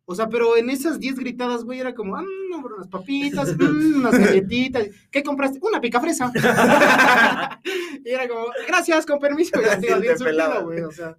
[0.05, 3.57] o sea, pero en esas 10 gritadas, güey, era como, ah, no, bro, unas papitas,
[3.57, 4.89] mm, unas galletitas.
[5.11, 5.59] ¿Qué compraste?
[5.63, 6.31] Una picafresa.
[8.05, 9.59] y era como, gracias, con permiso.
[9.63, 11.17] Y así, Te bien surtido, güey, o sea.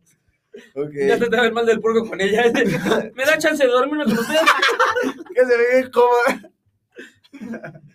[0.76, 0.92] Ok.
[1.08, 2.44] Ya te el mal del puerco con ella.
[3.16, 4.42] ¿Me da chance de dormirme con usted?
[5.34, 6.14] Que se ve como...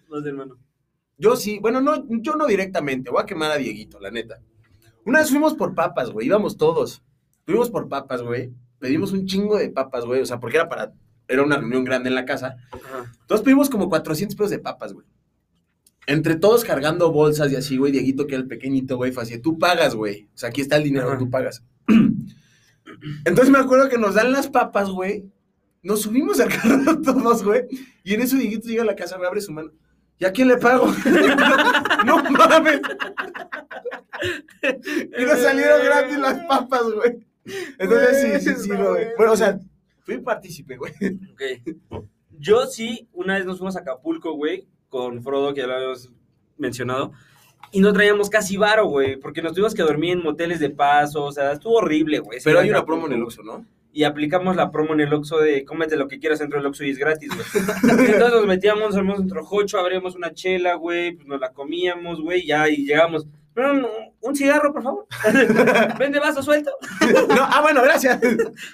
[0.09, 0.64] No sé, hermano.
[1.17, 4.41] Yo sí, bueno, no, yo no directamente, voy a quemar a Dieguito, la neta.
[5.05, 7.03] Una vez fuimos por papas, güey, íbamos todos.
[7.45, 8.53] Fuimos por papas, güey.
[8.79, 10.93] Pedimos un chingo de papas, güey, o sea, porque era para,
[11.29, 12.57] era una reunión grande en la casa.
[12.73, 13.13] Ajá.
[13.21, 15.07] Entonces pedimos como 400 pesos de papas, güey.
[16.07, 19.39] Entre todos cargando bolsas y así, güey, Dieguito, que era el pequeñito, güey, fue así,
[19.39, 20.29] tú pagas, güey.
[20.35, 21.19] O sea, aquí está el dinero, Ajá.
[21.19, 21.63] tú pagas.
[23.25, 25.31] Entonces me acuerdo que nos dan las papas, güey.
[25.83, 27.63] Nos subimos al carro todos, güey.
[28.03, 29.71] Y en eso Dieguito llega a la casa, me abre su mano.
[30.19, 30.87] ¿Y a quién le pago?
[32.07, 32.81] no mames.
[35.19, 37.27] y nos salieron gratis las papas, güey.
[37.79, 39.07] Entonces sí, sí, sí, Güey, güey.
[39.17, 39.59] Bueno, o sea,
[40.03, 40.93] fui partícipe, güey.
[41.33, 42.01] Ok.
[42.39, 46.13] Yo sí, una vez nos fuimos a Acapulco, güey, con Frodo, que ya lo habíamos
[46.57, 47.13] mencionado,
[47.73, 51.25] y no traíamos casi varo, güey, porque nos tuvimos que dormir en moteles de paso,
[51.25, 52.39] o sea, estuvo horrible, güey.
[52.43, 53.65] Pero hay una promo en el Oxxo, ¿no?
[53.97, 56.83] Y aplicamos la promo en el Oxxo de cómete lo que quieras dentro del Oxxo
[56.85, 57.65] y es gratis, güey.
[58.13, 62.21] Entonces nos metíamos, nos armamos un trojocho, abríamos una chela, güey, pues nos la comíamos,
[62.21, 63.27] güey, ya, y llegamos.
[63.55, 63.89] No, no,
[64.21, 65.07] un cigarro, por favor.
[65.99, 66.73] Vende vaso suelto.
[67.29, 67.37] no.
[67.39, 68.21] Ah, bueno, gracias.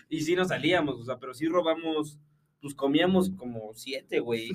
[0.09, 2.19] Y sí nos salíamos, o sea, pero sí robamos,
[2.63, 4.51] pues comíamos como siete, güey.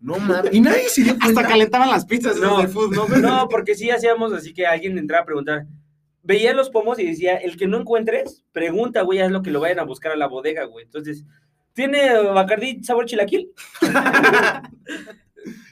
[0.00, 0.54] No mames.
[0.54, 2.52] Y nadie se dio Hasta calentaban las pizzas No.
[2.56, 2.62] no.
[2.62, 3.06] de food, ¿no?
[3.18, 5.66] No, porque sí hacíamos así que alguien entraba a preguntar.
[6.26, 9.60] Veía los pomos y decía, el que no encuentres, pregunta, güey, haz lo que lo
[9.60, 10.84] vayan a buscar a la bodega, güey.
[10.84, 11.24] Entonces,
[11.72, 13.52] ¿tiene Bacardí sabor chilaquil?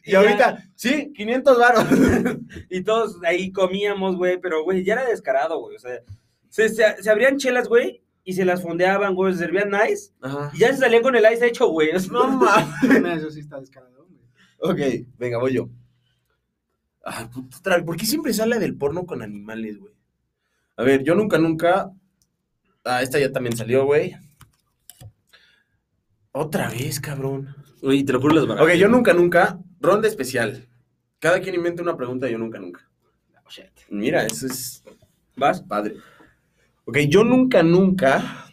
[0.06, 1.84] Y ahorita, sí, 500 varos.
[2.70, 5.74] Y todos ahí comíamos, güey, pero, güey, ya era descarado, güey.
[5.74, 5.98] O sea,
[6.48, 10.50] se, se, se abrían chelas, güey, y se las fondeaban, güey, se servían nice, Ajá.
[10.54, 11.90] y ya se salían con el ice hecho, güey.
[12.10, 12.66] No mames.
[13.02, 14.20] No, Eso sí está descarado, güey.
[14.60, 15.68] Ok, venga, voy yo.
[17.04, 19.93] Ay, puta, otra vez, ¿por qué siempre sale del porno con animales, güey?
[20.76, 21.90] A ver, yo nunca, nunca.
[22.84, 24.16] Ah, esta ya también salió, güey.
[26.32, 27.54] Otra vez, cabrón.
[27.80, 29.58] Uy, te lo juro las Ok, yo nunca, nunca.
[29.80, 30.68] Ronda especial.
[31.20, 32.88] Cada quien inventa una pregunta, yo nunca, nunca.
[33.44, 33.70] Oh, shit.
[33.88, 34.82] Mira, eso es
[35.36, 35.62] ¿Vas?
[35.62, 35.96] padre.
[36.84, 38.46] Ok, yo nunca, nunca.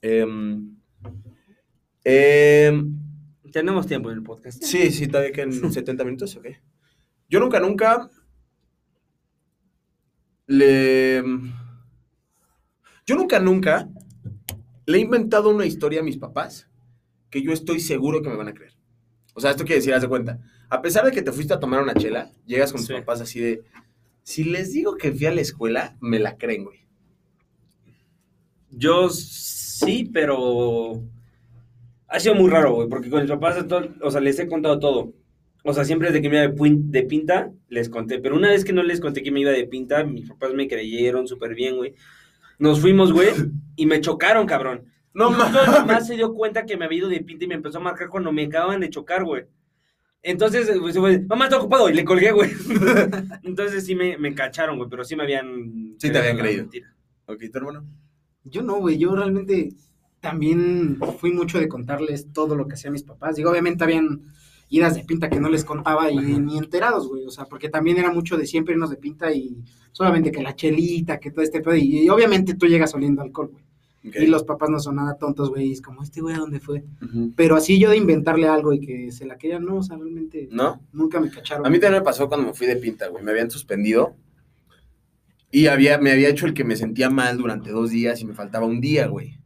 [0.00, 0.76] em,
[2.04, 2.98] em,
[3.52, 4.62] Tenemos tiempo en el podcast.
[4.62, 6.46] Sí, sí, todavía quedan 70 minutos, ok.
[7.28, 8.08] Yo nunca, nunca
[10.56, 11.22] le...
[13.06, 13.88] Yo nunca, nunca
[14.86, 16.68] le he inventado una historia a mis papás
[17.30, 18.74] que yo estoy seguro que me van a creer.
[19.34, 20.38] O sea, esto quiere decir, haz de cuenta,
[20.68, 22.94] a pesar de que te fuiste a tomar una chela, llegas con tus Sí.
[22.94, 23.62] papás así de,
[24.22, 26.86] si les digo que fui a la escuela, me la creen, güey.
[28.70, 31.02] Yo sí, pero
[32.08, 34.78] ha sido muy raro, güey, porque con mis papás, todo- o sea, les he contado
[34.78, 35.12] todo.
[35.64, 38.18] O sea, siempre desde que me iba de, pinta, les conté.
[38.18, 40.66] Pero una vez que no les conté que me iba de pinta, mis papás me
[40.66, 41.94] creyeron súper bien, güey.
[42.58, 43.28] Nos fuimos, güey,
[43.76, 44.84] y me chocaron, cabrón.
[45.14, 45.66] No mames.
[45.68, 48.08] mamá se dio cuenta que me había ido de pinta y me empezó a marcar
[48.08, 49.44] cuando me acaban de chocar, güey.
[50.22, 52.50] Entonces, güey, se fue, mamá, estoy ocupado, y le colgué, güey.
[53.42, 55.96] Entonces sí me, me cacharon, güey, pero sí me habían...
[55.98, 56.62] Sí te habían creído.
[56.62, 56.94] mentira.
[57.26, 57.84] Ok, tu hermano.
[58.44, 59.70] Yo no, güey, yo realmente
[60.20, 63.36] también fui mucho de contarles todo lo que hacían mis papás.
[63.36, 64.22] Digo, obviamente habían
[64.72, 67.98] idas de pinta que no les contaba y ni enterados, güey, o sea, porque también
[67.98, 69.62] era mucho de siempre irnos de pinta y
[69.92, 73.50] solamente que la chelita, que todo este pedo, y, y obviamente tú llegas oliendo alcohol,
[73.52, 73.64] güey.
[74.04, 76.58] Y los papás no son nada tontos, güey, y es como, este güey, ¿a dónde
[76.58, 76.82] fue?
[77.36, 80.48] Pero así yo de inventarle algo y que se la querían, no, o sea, realmente
[80.50, 80.80] ¿No?
[80.92, 81.64] nunca me cacharon.
[81.64, 83.22] A mí también me pasó cuando me fui de pinta, güey.
[83.22, 84.16] Me habían suspendido.
[85.52, 88.34] Y había, me había hecho el que me sentía mal durante dos días y me
[88.34, 89.38] faltaba un día, güey.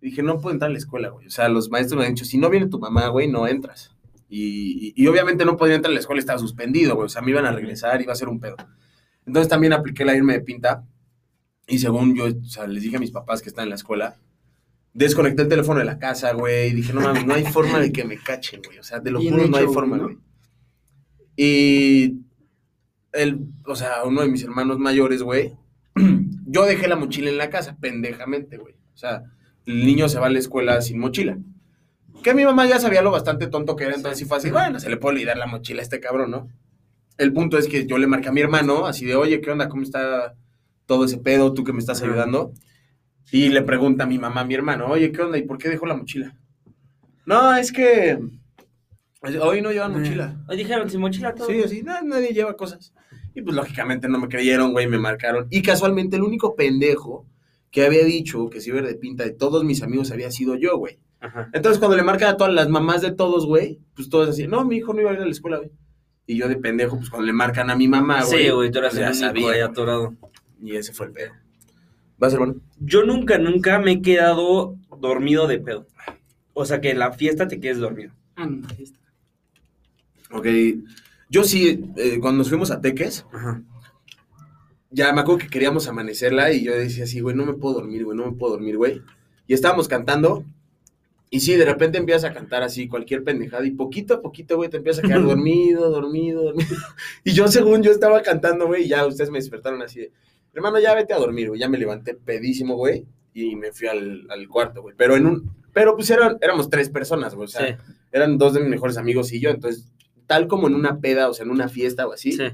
[0.00, 1.26] Dije, no puedo entrar a la escuela, güey.
[1.26, 3.95] O sea, los maestros me han dicho, si no viene tu mamá, güey, no entras.
[4.28, 7.06] Y, y- y obviamente no podía entrar a la escuela, estaba suspendido, güey.
[7.06, 8.56] O sea, me iban a regresar, iba a ser un pedo.
[9.26, 10.84] Entonces también apliqué la irme de pinta.
[11.68, 14.16] Y según yo, o sea, les dije a mis papás que están en la escuela,
[14.94, 16.70] desconecté el teléfono de la casa, güey.
[16.70, 18.78] y Dije, no mames, no hay forma de que me cachen, güey.
[18.78, 20.16] O sea, te lo juro, no hay forma, güey.
[21.36, 22.20] Y
[23.12, 25.52] el, o sea, uno de mis hermanos mayores, güey,
[26.46, 28.74] yo dejé la mochila en la casa, pendejamente, güey.
[28.94, 29.22] O sea,
[29.66, 31.38] el niño se va a la escuela sin mochila.
[32.22, 34.80] Que mi mamá ya sabía lo bastante tonto que era, entonces sí fue así, bueno,
[34.80, 36.48] se le puede olvidar la mochila a este cabrón, ¿no?
[37.18, 39.68] El punto es que yo le marqué a mi hermano, así de, oye, ¿qué onda?
[39.68, 40.34] ¿Cómo está
[40.86, 41.54] todo ese pedo?
[41.54, 42.52] ¿Tú que me estás ayudando?
[43.30, 45.38] Y le pregunta a mi mamá, a mi hermano, oye, ¿qué onda?
[45.38, 46.36] ¿Y por qué dejó la mochila?
[47.24, 48.18] No, es que
[49.40, 50.36] hoy no llevan mochila.
[50.48, 51.48] Hoy dijeron, sin mochila todo.
[51.48, 52.92] Sí, así, "No, nadie lleva cosas.
[53.34, 55.46] Y pues lógicamente no me creyeron, güey, me marcaron.
[55.50, 57.26] Y casualmente el único pendejo
[57.70, 60.78] que había dicho que se iba de pinta de todos mis amigos había sido yo,
[60.78, 60.98] güey.
[61.26, 61.48] Ajá.
[61.52, 64.64] Entonces cuando le marcan a todas las mamás de todos, güey, pues todos así, no,
[64.64, 65.70] mi hijo no iba a ir a la escuela, güey.
[66.26, 68.44] Y yo de pendejo, pues cuando le marcan a mi mamá, güey.
[68.44, 69.60] Sí, güey, tú eras el único ahí güey.
[69.60, 70.14] atorado.
[70.62, 71.32] Y ese fue el pedo.
[72.18, 72.56] ¿Vas, hermano?
[72.80, 75.86] Yo nunca, nunca me he quedado dormido de pedo.
[76.54, 78.12] O sea, que en la fiesta te quedes dormido.
[78.36, 78.98] Ah, no, está.
[80.32, 80.46] Ok.
[81.28, 83.62] Yo sí, eh, cuando nos fuimos a Teques, Ajá.
[84.90, 88.04] ya me acuerdo que queríamos amanecerla y yo decía así, güey, no me puedo dormir,
[88.04, 89.02] güey, no me puedo dormir, güey.
[89.46, 90.44] Y estábamos cantando
[91.28, 94.70] y sí, de repente empiezas a cantar así cualquier pendejada y poquito a poquito, güey,
[94.70, 96.76] te empiezas a quedar dormido, dormido, dormido.
[97.24, 100.12] Y yo según yo estaba cantando, güey, y ya ustedes me despertaron así de,
[100.54, 101.60] hermano, ya vete a dormir, güey.
[101.60, 104.94] Ya me levanté pedísimo, güey, y me fui al, al cuarto, güey.
[104.96, 108.54] Pero en un, pero pues eran, éramos tres personas, güey, o sea, Sí, eran dos
[108.54, 109.92] de mis mejores amigos y yo, entonces,
[110.26, 112.44] tal como en una peda, o sea, en una fiesta o así, sí.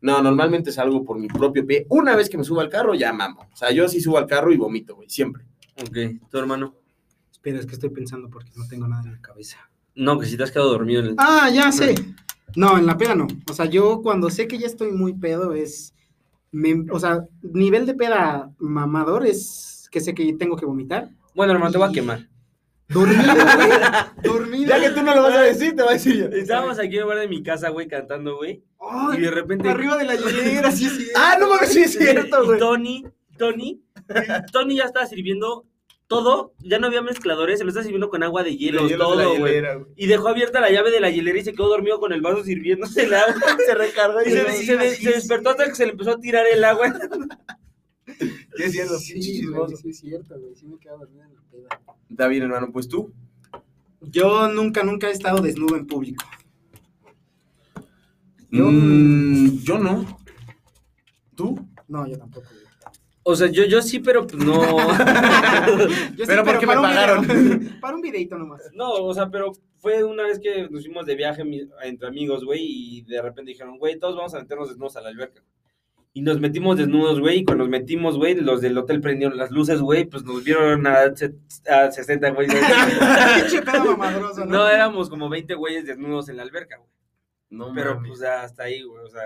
[0.00, 1.86] no, normalmente salgo por mi propio pie.
[1.90, 3.48] Una vez que me subo al carro, ya mamo.
[3.52, 5.44] O sea, yo sí subo al carro y vomito, güey, siempre.
[5.80, 6.74] Ok, tu hermano.
[7.44, 9.58] Espera, es que estoy pensando porque no tengo nada en la cabeza.
[9.94, 11.14] No, que si te has quedado dormido en el.
[11.18, 11.94] Ah, ya sé.
[12.56, 13.26] No, en la peda no.
[13.50, 15.92] O sea, yo cuando sé que ya estoy muy pedo es.
[16.52, 21.10] me- o sea, nivel de peda mamador es que sé que tengo que vomitar.
[21.34, 22.28] Bueno, hermano, te voy a quemar.
[22.88, 23.68] Dormido, güey.
[24.24, 24.68] Dormido.
[24.70, 26.26] Ya que tú no lo vas a decir, te voy a decir yo.
[26.34, 28.64] Estábamos aquí en el bar de mi casa, güey, cantando, güey.
[28.80, 29.68] Ay, Y de repente.
[29.68, 31.08] arriba de la hielera, sí, sí.
[31.14, 32.58] Ah, no mames, sí es cierto, Y güey.
[32.58, 33.04] Tony,
[33.36, 33.82] Tony,
[34.52, 35.66] Tony ya estaba sirviendo
[36.06, 39.38] todo, ya no había mezcladores, se lo está sirviendo con agua de hielo, la todo,
[39.38, 39.62] güey.
[39.96, 42.44] Y dejó abierta la llave de la hielera y se quedó dormido con el vaso
[42.44, 43.34] sirviéndose el agua.
[43.66, 46.10] Se recargó y Y se, se, se de- se despertó hasta que se le empezó
[46.12, 46.94] a tirar el agua.
[48.56, 48.98] ¿Qué es cierto?
[48.98, 49.76] Sí, güey, chismoso.
[49.76, 50.54] sí es cierto, güey.
[50.54, 51.80] Sí me quedo dormido en la peda.
[52.10, 53.12] Está bien, hermano, pues tú.
[54.02, 56.24] Yo nunca, nunca he estado desnudo en público.
[58.50, 60.18] Yo- Mm, yo no.
[61.34, 61.58] ¿Tú?
[61.88, 62.63] No, yo tampoco, güey.
[63.26, 64.60] O sea, yo, yo sí, pero pues no.
[66.16, 67.26] Yo Pero ¿por qué me pagaron?
[67.26, 67.70] video.
[67.80, 68.60] para un videito nomás.
[68.74, 72.44] No, o sea, pero fue una vez que nos fuimos de viaje mi- entre amigos,
[72.44, 75.42] güey, y de repente dijeron, güey, todos vamos a meternos desnudos a la alberca.
[76.12, 79.50] Y nos metimos desnudos, güey, y cuando nos metimos, güey, los del hotel prendieron las
[79.50, 80.98] luces, güey, pues nos vieron a,
[81.70, 82.46] a 60, güey.
[83.40, 84.52] Pinche pedo mamadroso, ¿no?
[84.58, 86.90] No, éramos como 20 güeyes desnudos en la alberca, güey.
[87.50, 88.08] No, Pero mames.
[88.10, 89.22] pues hasta ahí, güey, o sea...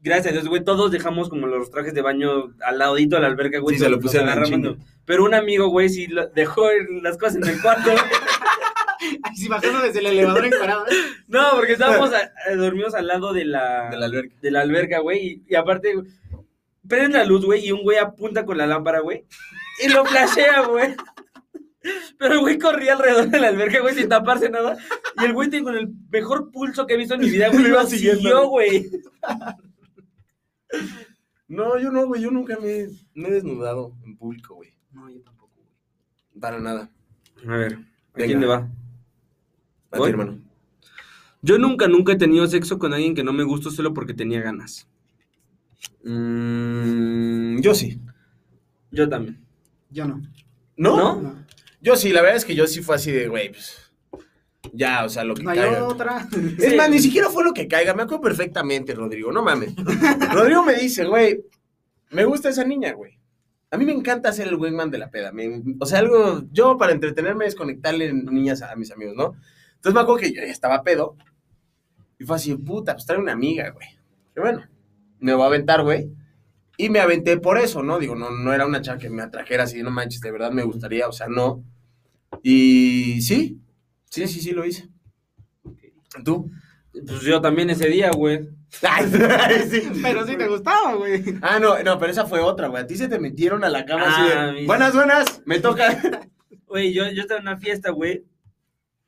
[0.00, 3.28] Gracias a Dios, güey, todos dejamos como los trajes de baño al ladito de la
[3.28, 3.76] alberca, güey.
[3.76, 4.34] Sí, se lo chinga.
[4.56, 4.76] ¿no?
[5.04, 6.68] Pero un amigo, güey, sí lo- dejó
[7.02, 7.90] las cosas en el cuarto.
[9.22, 10.86] Ay, sí, bajando desde el elevador encuadrado.
[10.86, 10.94] ¿eh?
[11.28, 14.34] No, porque estábamos a- a- dormidos al lado de la, De la alberca.
[14.40, 15.26] de la alberca, güey.
[15.26, 16.06] Y, y aparte, güey,
[16.86, 19.24] prenden la luz, güey, y un güey apunta con la lámpara, güey.
[19.84, 20.94] Y lo flashea, güey.
[22.18, 24.76] Pero el güey corría alrededor de la alberca, güey, sin taparse nada.
[25.20, 27.62] Y el güey tiene con el mejor pulso que he visto en mi vida, güey.
[27.62, 28.90] Lo iba Lo siguiendo, siguió, güey.
[31.48, 32.22] No, yo no, güey.
[32.22, 34.74] Yo nunca me, me he desnudado en público, güey.
[34.92, 35.68] No, yo tampoco, güey.
[36.40, 36.90] Para nada.
[37.46, 37.76] A ver, ¿a
[38.14, 38.26] Venga.
[38.26, 38.68] quién le va?
[39.90, 40.38] A ti, hermano.
[41.40, 44.40] Yo nunca, nunca he tenido sexo con alguien que no me gustó solo porque tenía
[44.42, 44.88] ganas.
[46.04, 48.00] Mm, yo sí.
[48.90, 49.38] Yo también.
[49.90, 50.20] Yo no.
[50.76, 50.96] ¿No?
[50.96, 51.22] ¿No?
[51.22, 51.46] No,
[51.80, 53.87] Yo sí, la verdad es que yo sí fue así de, güey, pues.
[54.78, 55.84] Ya, o sea, lo que no hay caiga.
[55.88, 56.28] otra.
[56.58, 56.76] Es Sí.
[56.76, 57.94] más, ni siquiera fue lo que caiga.
[57.94, 59.32] Me acuerdo perfectamente, Rodrigo.
[59.32, 59.74] No mames.
[60.32, 61.40] Rodrigo me dice, güey,
[62.10, 63.18] me gusta esa niña, güey.
[63.72, 65.32] A mí me encanta ser el wingman de la peda.
[65.32, 66.44] me- o sea, algo.
[66.52, 69.34] Yo para entretenerme es conectarle niñas a, a mis amigos, ¿no?
[69.74, 71.16] Entonces me acuerdo que yo ya estaba pedo.
[72.20, 73.88] Y fue así, puta, pues trae una amiga, güey.
[74.34, 74.62] Que bueno,
[75.18, 76.08] me voy a aventar, güey.
[76.76, 77.98] Y me aventé por eso, ¿no?
[77.98, 80.62] Digo, no, no era una chava que me atrajera así, no manches, de verdad me
[80.62, 81.64] gustaría, o sea, no.
[82.42, 83.58] Y sí,
[84.10, 84.88] sí, sí, sí lo hice.
[86.24, 86.50] ¿Tú?
[86.92, 88.48] Pues yo también ese día, güey.
[89.70, 89.82] Sí.
[90.02, 91.22] Pero sí te gustaba, güey.
[91.42, 92.82] Ah, no, no, pero esa fue otra, güey.
[92.82, 95.58] A ti se te metieron a la cama Ah, así de, mis- buenas, buenas, me
[95.60, 96.00] toca.
[96.66, 98.24] Güey, yo, yo estaba en una fiesta, güey.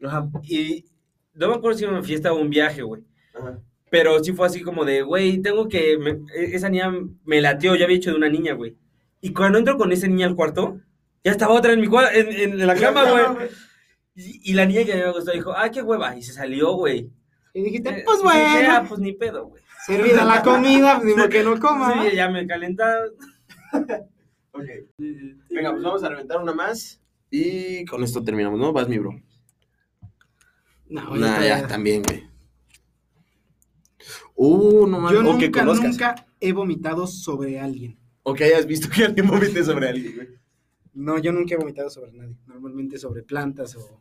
[0.02, 0.30] Ajá.
[0.44, 0.86] Y
[1.34, 3.02] no me acuerdo si era una fiesta o un viaje, güey.
[3.38, 3.58] Ajá.
[3.90, 5.98] Pero sí fue así como de, güey, tengo que.
[5.98, 6.90] me- e- esa niña
[7.24, 8.78] me latió, ya había hecho de una niña, güey.
[9.20, 10.80] Y cuando entro con esa niña al cuarto,
[11.22, 13.48] ya estaba otra en mi en, en la cama, güey.
[14.26, 16.16] Y, y la niña que me gustó dijo, ah, qué hueva.
[16.16, 17.10] Y se salió, güey.
[17.54, 19.62] Y dijiste, Eh, pues dije, ah, bueno, pues ni pedo, güey.
[19.86, 22.02] servida la comida, pues, digo que no coma.
[22.10, 23.00] Sí, ya me calentaba.
[24.52, 24.66] Ok.
[25.48, 27.00] Venga, pues vamos a reventar una más.
[27.30, 28.72] Y con esto terminamos, ¿no?
[28.72, 29.12] Vas, mi bro.
[30.88, 32.24] No, Nah, ya, también, güey.
[34.34, 35.20] Uh, no mames.
[35.22, 35.90] Yo O que nunca, conozcas.
[35.90, 37.96] nunca he vomitado sobre alguien.
[38.24, 40.28] O que hayas visto que alguien vomite sobre alguien, güey.
[40.94, 42.34] No, yo nunca he vomitado sobre nadie.
[42.46, 44.00] Normalmente sobre plantas o...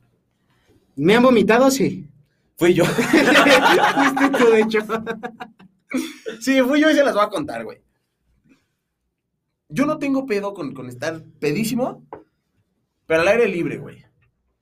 [0.99, 1.69] ¿Me han vomitado?
[1.71, 2.07] Sí.
[2.57, 2.83] Fui yo.
[2.85, 4.79] Fuiste tú, de hecho.
[6.41, 7.81] Sí, fui yo y se las voy a contar, güey.
[9.69, 12.05] Yo no tengo pedo con, con estar pedísimo,
[13.05, 14.03] pero al aire libre, güey.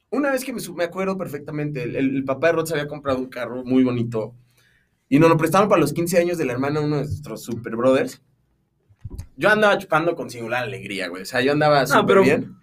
[0.09, 2.87] Una vez que me, me acuerdo perfectamente, el, el- el papá de Rod se había
[2.87, 4.35] comprado un carro muy bonito
[5.09, 7.43] y nos lo prestaron para los 15 años de la hermana de uno de nuestros
[7.43, 8.21] super brothers.
[9.37, 11.23] Yo andaba chupando con singular alegría, güey.
[11.23, 12.55] O sea, yo andaba súper pero- bien.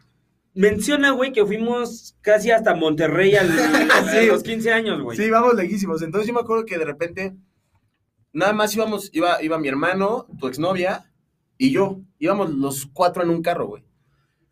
[0.55, 3.50] Menciona, güey, que fuimos casi hasta Monterrey al-
[3.90, 4.26] a Sí.
[4.26, 5.16] los 15 años, güey.
[5.16, 6.00] Sí, vamos leguísimos.
[6.02, 7.34] Entonces yo me acuerdo que de repente,
[8.32, 11.11] nada más íbamos, iba, iba mi hermano, tu exnovia
[11.59, 12.00] y yo.
[12.18, 13.84] Íbamos los cuatro en un carro, güey.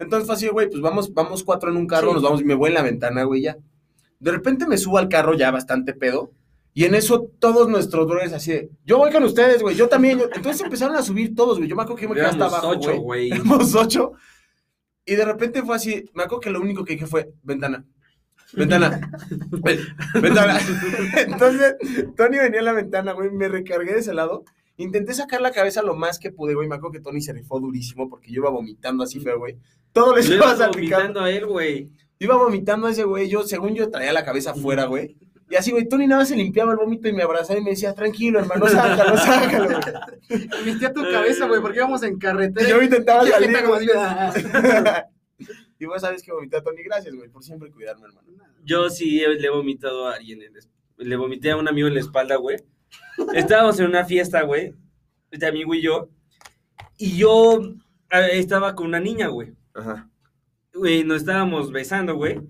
[0.01, 2.15] Entonces fue así, güey, pues vamos, vamos cuatro en un carro, Sí.
[2.15, 3.57] nos vamos y me voy en la ventana, güey, ya.
[4.19, 6.33] De repente me subo al carro ya bastante pedo.
[6.75, 10.19] Y en eso todos nuestros brothers así de, yo voy con ustedes, güey, yo también.
[10.19, 10.29] yo-".
[10.35, 11.69] Entonces empezaron a subir todos, güey.
[11.69, 13.29] Yo me acuerdo que yo me quedé hasta abajo, ocho, güey.
[13.29, 13.31] güey.
[13.33, 14.13] Éramos ocho.
[15.05, 17.85] Y de repente fue así, me acuerdo que lo único que dije fue, ventana,
[18.53, 19.11] ventana,
[19.51, 19.81] ven-
[20.21, 20.59] ventana.
[21.17, 21.75] Entonces,
[22.17, 24.45] Tony venía a la ventana, güey, me recargué de ese lado.
[24.77, 26.67] Intenté sacar la cabeza lo más que pude, güey.
[26.69, 29.59] Me acuerdo que Tony se rifó durísimo porque yo iba vomitando así feo, güey.
[29.93, 31.21] Todo le estaba salpicando.
[31.21, 31.91] a él, güey.
[32.19, 33.29] Iba vomitando a ese güey.
[33.29, 35.17] Yo, según yo, traía la cabeza afuera, güey.
[35.53, 37.73] Y así, güey, Tony nada más se limpiaba el vómito y me abrazaba y me
[37.73, 39.69] decía, tranquilo, hermano, sácalo, sácalo,
[40.31, 40.49] güey.
[40.65, 42.67] Metí tu cabeza, güey, porque íbamos en carretera.
[42.67, 43.51] Y yo intentaba salir.
[45.79, 46.83] Y vos sabes que vomité a Tony.
[46.85, 48.29] Gracias, güey, por siempre cuidarme, hermano.
[48.65, 50.41] Yo sí le he vomitado a alguien.
[50.41, 50.53] en
[50.97, 52.57] le vomité a un amigo en la espalda, güey.
[53.35, 54.75] Estábamos en una fiesta, güey.
[55.31, 56.09] Este amigo y yo.
[56.97, 57.61] Y yo
[58.11, 59.53] eh, estaba con una niña, güey.
[59.75, 60.09] Ajá.
[60.73, 62.41] Güey, nos estábamos besando, güey.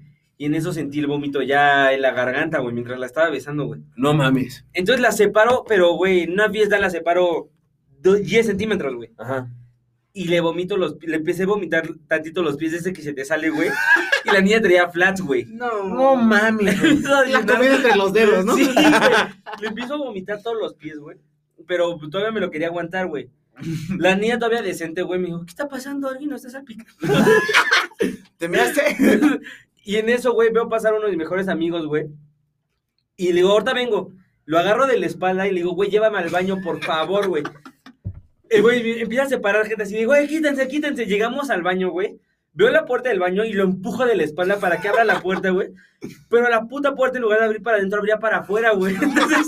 [0.42, 3.66] Y en eso sentí el vómito ya en la garganta, güey, mientras la estaba besando,
[3.66, 3.80] güey.
[3.94, 4.64] No mames.
[4.72, 7.48] Entonces la separo, pero, güey, en una fiesta la separo
[8.00, 9.10] do- 10 centímetros, güey.
[9.18, 9.48] Ajá.
[10.12, 13.24] Y le vomito los le empecé a vomitar tantito los pies desde que se te
[13.24, 13.68] sale, güey.
[14.24, 15.44] Y la niña traía flats, güey.
[15.44, 16.76] No, No mames,
[17.30, 18.56] La comida entre los dedos, ¿no?
[18.56, 18.84] Sí, güey.
[19.60, 21.18] Le empiezo a vomitar todos los pies, güey.
[21.68, 23.30] Pero todavía me lo quería aguantar, güey.
[23.96, 26.08] La niña todavía decente, güey, me dijo, ¿qué está pasando?
[26.08, 26.90] ¿Alguien no está salpicando?
[28.38, 28.80] ¿Te miraste?
[29.84, 32.08] y en eso, güey, veo pasar uno de mis mejores amigos, güey.
[33.16, 34.12] Y le digo, ahorita vengo.
[34.44, 37.44] Lo agarro de la espalda y le digo, güey, llévame al baño, por favor, güey.
[38.48, 41.06] El güey empieza a separar gente así, güey, quítense, quítense.
[41.06, 42.20] Llegamos al baño, güey.
[42.54, 45.20] Veo la puerta del baño y lo empujo de la espalda para que abra la
[45.22, 45.70] puerta, güey.
[46.28, 48.94] Pero la puta puerta, en lugar de abrir para adentro, abría para afuera, güey.
[49.02, 49.46] Entonces,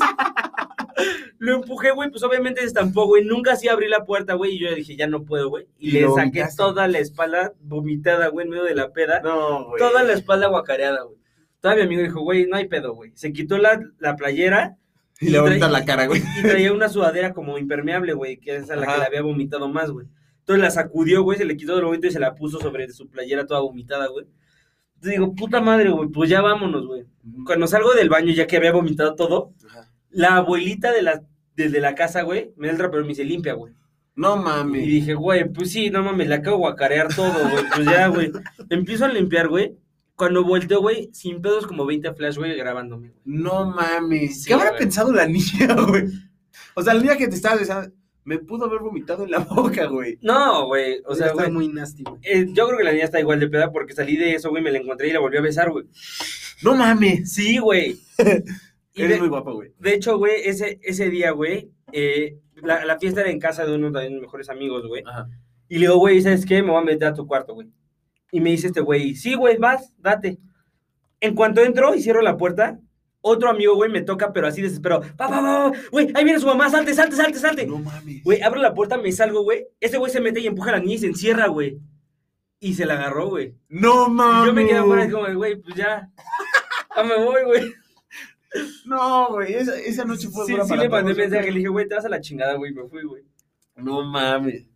[1.39, 3.25] lo empujé, güey, pues obviamente se estampó, güey.
[3.25, 4.55] Nunca así abrí la puerta, güey.
[4.55, 5.67] Y yo dije, ya no puedo, güey.
[5.79, 6.57] Y, Y le saqué vomitaste.
[6.57, 9.21] toda la espalda vomitada, güey, en medio de la peda.
[9.23, 9.79] No, güey.
[9.79, 11.19] toda la espalda guacareada, güey.
[11.61, 13.13] Todavía mi amigo dijo, güey, no hay pedo, güey.
[13.15, 14.77] Se quitó la, la playera
[15.21, 16.23] Y le trae- vomitas la cara, güey.
[16.39, 18.93] y traía una sudadera como impermeable, güey, que es a la Ajá.
[18.95, 20.07] que le había vomitado más, güey.
[20.41, 23.09] Entonces la sacudió, güey, se le quitó del vómito y se la puso sobre su
[23.09, 24.27] playera toda vomitada, güey.
[24.97, 27.05] Entonces digo, puta madre, güey, pues ya vámonos, güey.
[27.47, 29.84] Cuando salgo del baño, ya que había vomitado todo, Ajá.
[30.15, 31.23] La abuelita de la,
[31.57, 33.73] desde la casa, güey, me da el trapero y me dice, limpia, güey.
[34.17, 34.87] No Y mames.
[34.87, 37.65] dije, güey, pues sí, no mames, le acabo de guacarear todo, güey.
[37.75, 38.31] Pues ya, güey.
[38.71, 39.75] Empiezo a limpiar, güey.
[40.17, 43.21] Cuando volteo, güey, sin pedos como 20 flash, güey, grabándome, güey.
[43.25, 44.43] No mames.
[44.43, 44.79] Sí, ¿Qué habrá güey.
[44.83, 46.05] pensado la niña, güey?
[46.75, 47.93] O sea, la niña que te estaba besando,
[48.25, 50.17] me pudo haber vomitado en la boca, güey.
[50.23, 51.51] No, güey, o sea, está güey.
[51.53, 52.21] muy nasty, güey.
[52.23, 54.63] eh, yo creo que la niña está igual de peda porque salí de eso, güey,
[54.63, 55.87] me la encontré y la volví a besar, güey.
[56.63, 57.33] No mames.
[57.33, 57.99] Sí, güey.
[59.03, 59.73] Eres de, muy guapo, güey.
[59.79, 63.75] de hecho, güey, ese, ese día, güey, eh, la, la fiesta era en casa de
[63.75, 65.03] uno de mis mejores amigos, güey.
[65.07, 65.29] Ajá.
[65.69, 66.63] Y le digo, güey, ¿sabes qué?
[66.63, 67.69] Me voy a meter a tu cuarto, güey.
[68.31, 70.39] Y me dice este güey, sí, güey, vas, date.
[71.21, 72.79] En cuanto entro y cierro la puerta,
[73.21, 75.03] otro amigo, güey, me toca, pero así desesperado.
[75.17, 77.67] Pa, pa, pa, pa, güey, ahí viene su mamá, salte, salte, salte, salte.
[77.67, 78.23] No mames.
[78.23, 79.67] Güey, abro la puerta, me salgo, güey.
[79.81, 81.79] Ese güey se mete y empuja a la niña y se encierra, güey.
[82.61, 83.55] Y se la agarró, güey.
[83.69, 84.47] No Y mames.
[84.47, 86.11] yo me quedé afuera como, güey, pues ya.
[86.97, 87.73] Ya me voy, güey.
[88.87, 89.55] No, güey.
[89.55, 91.89] Esa, esa noche fue Sí, dura sí para le mandé todos, mensaje, le dije, güey,
[91.89, 92.73] te vas a la chingada, güey.
[92.73, 93.25] Me fui, güey.
[93.77, 94.67] No mames.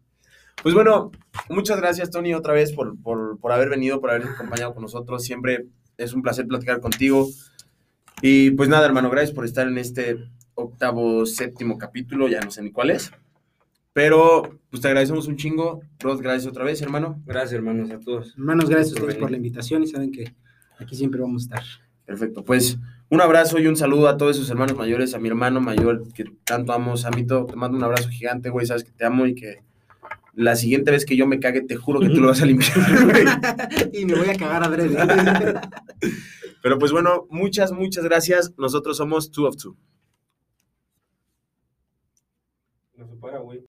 [0.62, 1.12] Pues bueno,
[1.48, 5.22] muchas gracias, Tony, otra vez por, por, por haber venido, por haber acompañado con nosotros.
[5.22, 5.66] Siempre
[5.96, 7.28] es un placer platicar contigo.
[8.22, 10.16] Y pues nada, hermano, gracias por estar en este
[10.54, 13.12] octavo, séptimo capítulo, ya no sé ni cuál es.
[13.92, 15.80] Pero, pues te agradecemos un chingo.
[16.00, 17.22] Rod, gracias otra vez, hermano.
[17.24, 18.34] Gracias, hermanos, a todos.
[18.36, 20.34] Hermanos, gracias a ustedes por la invitación y saben que
[20.78, 21.87] aquí siempre vamos a estar.
[22.08, 22.78] Perfecto, pues
[23.10, 26.24] un abrazo y un saludo a todos sus hermanos mayores, a mi hermano mayor que
[26.44, 29.62] tanto amo, Samito, te mando un abrazo gigante, güey, sabes que te amo y que
[30.32, 33.04] la siguiente vez que yo me cague, te juro que tú lo vas a limpiar,
[33.04, 33.26] güey.
[33.92, 34.96] y me voy a cagar adrede.
[36.62, 38.54] Pero pues bueno, muchas, muchas gracias.
[38.56, 39.76] Nosotros somos Two of Two.
[42.96, 43.56] No se para, güey.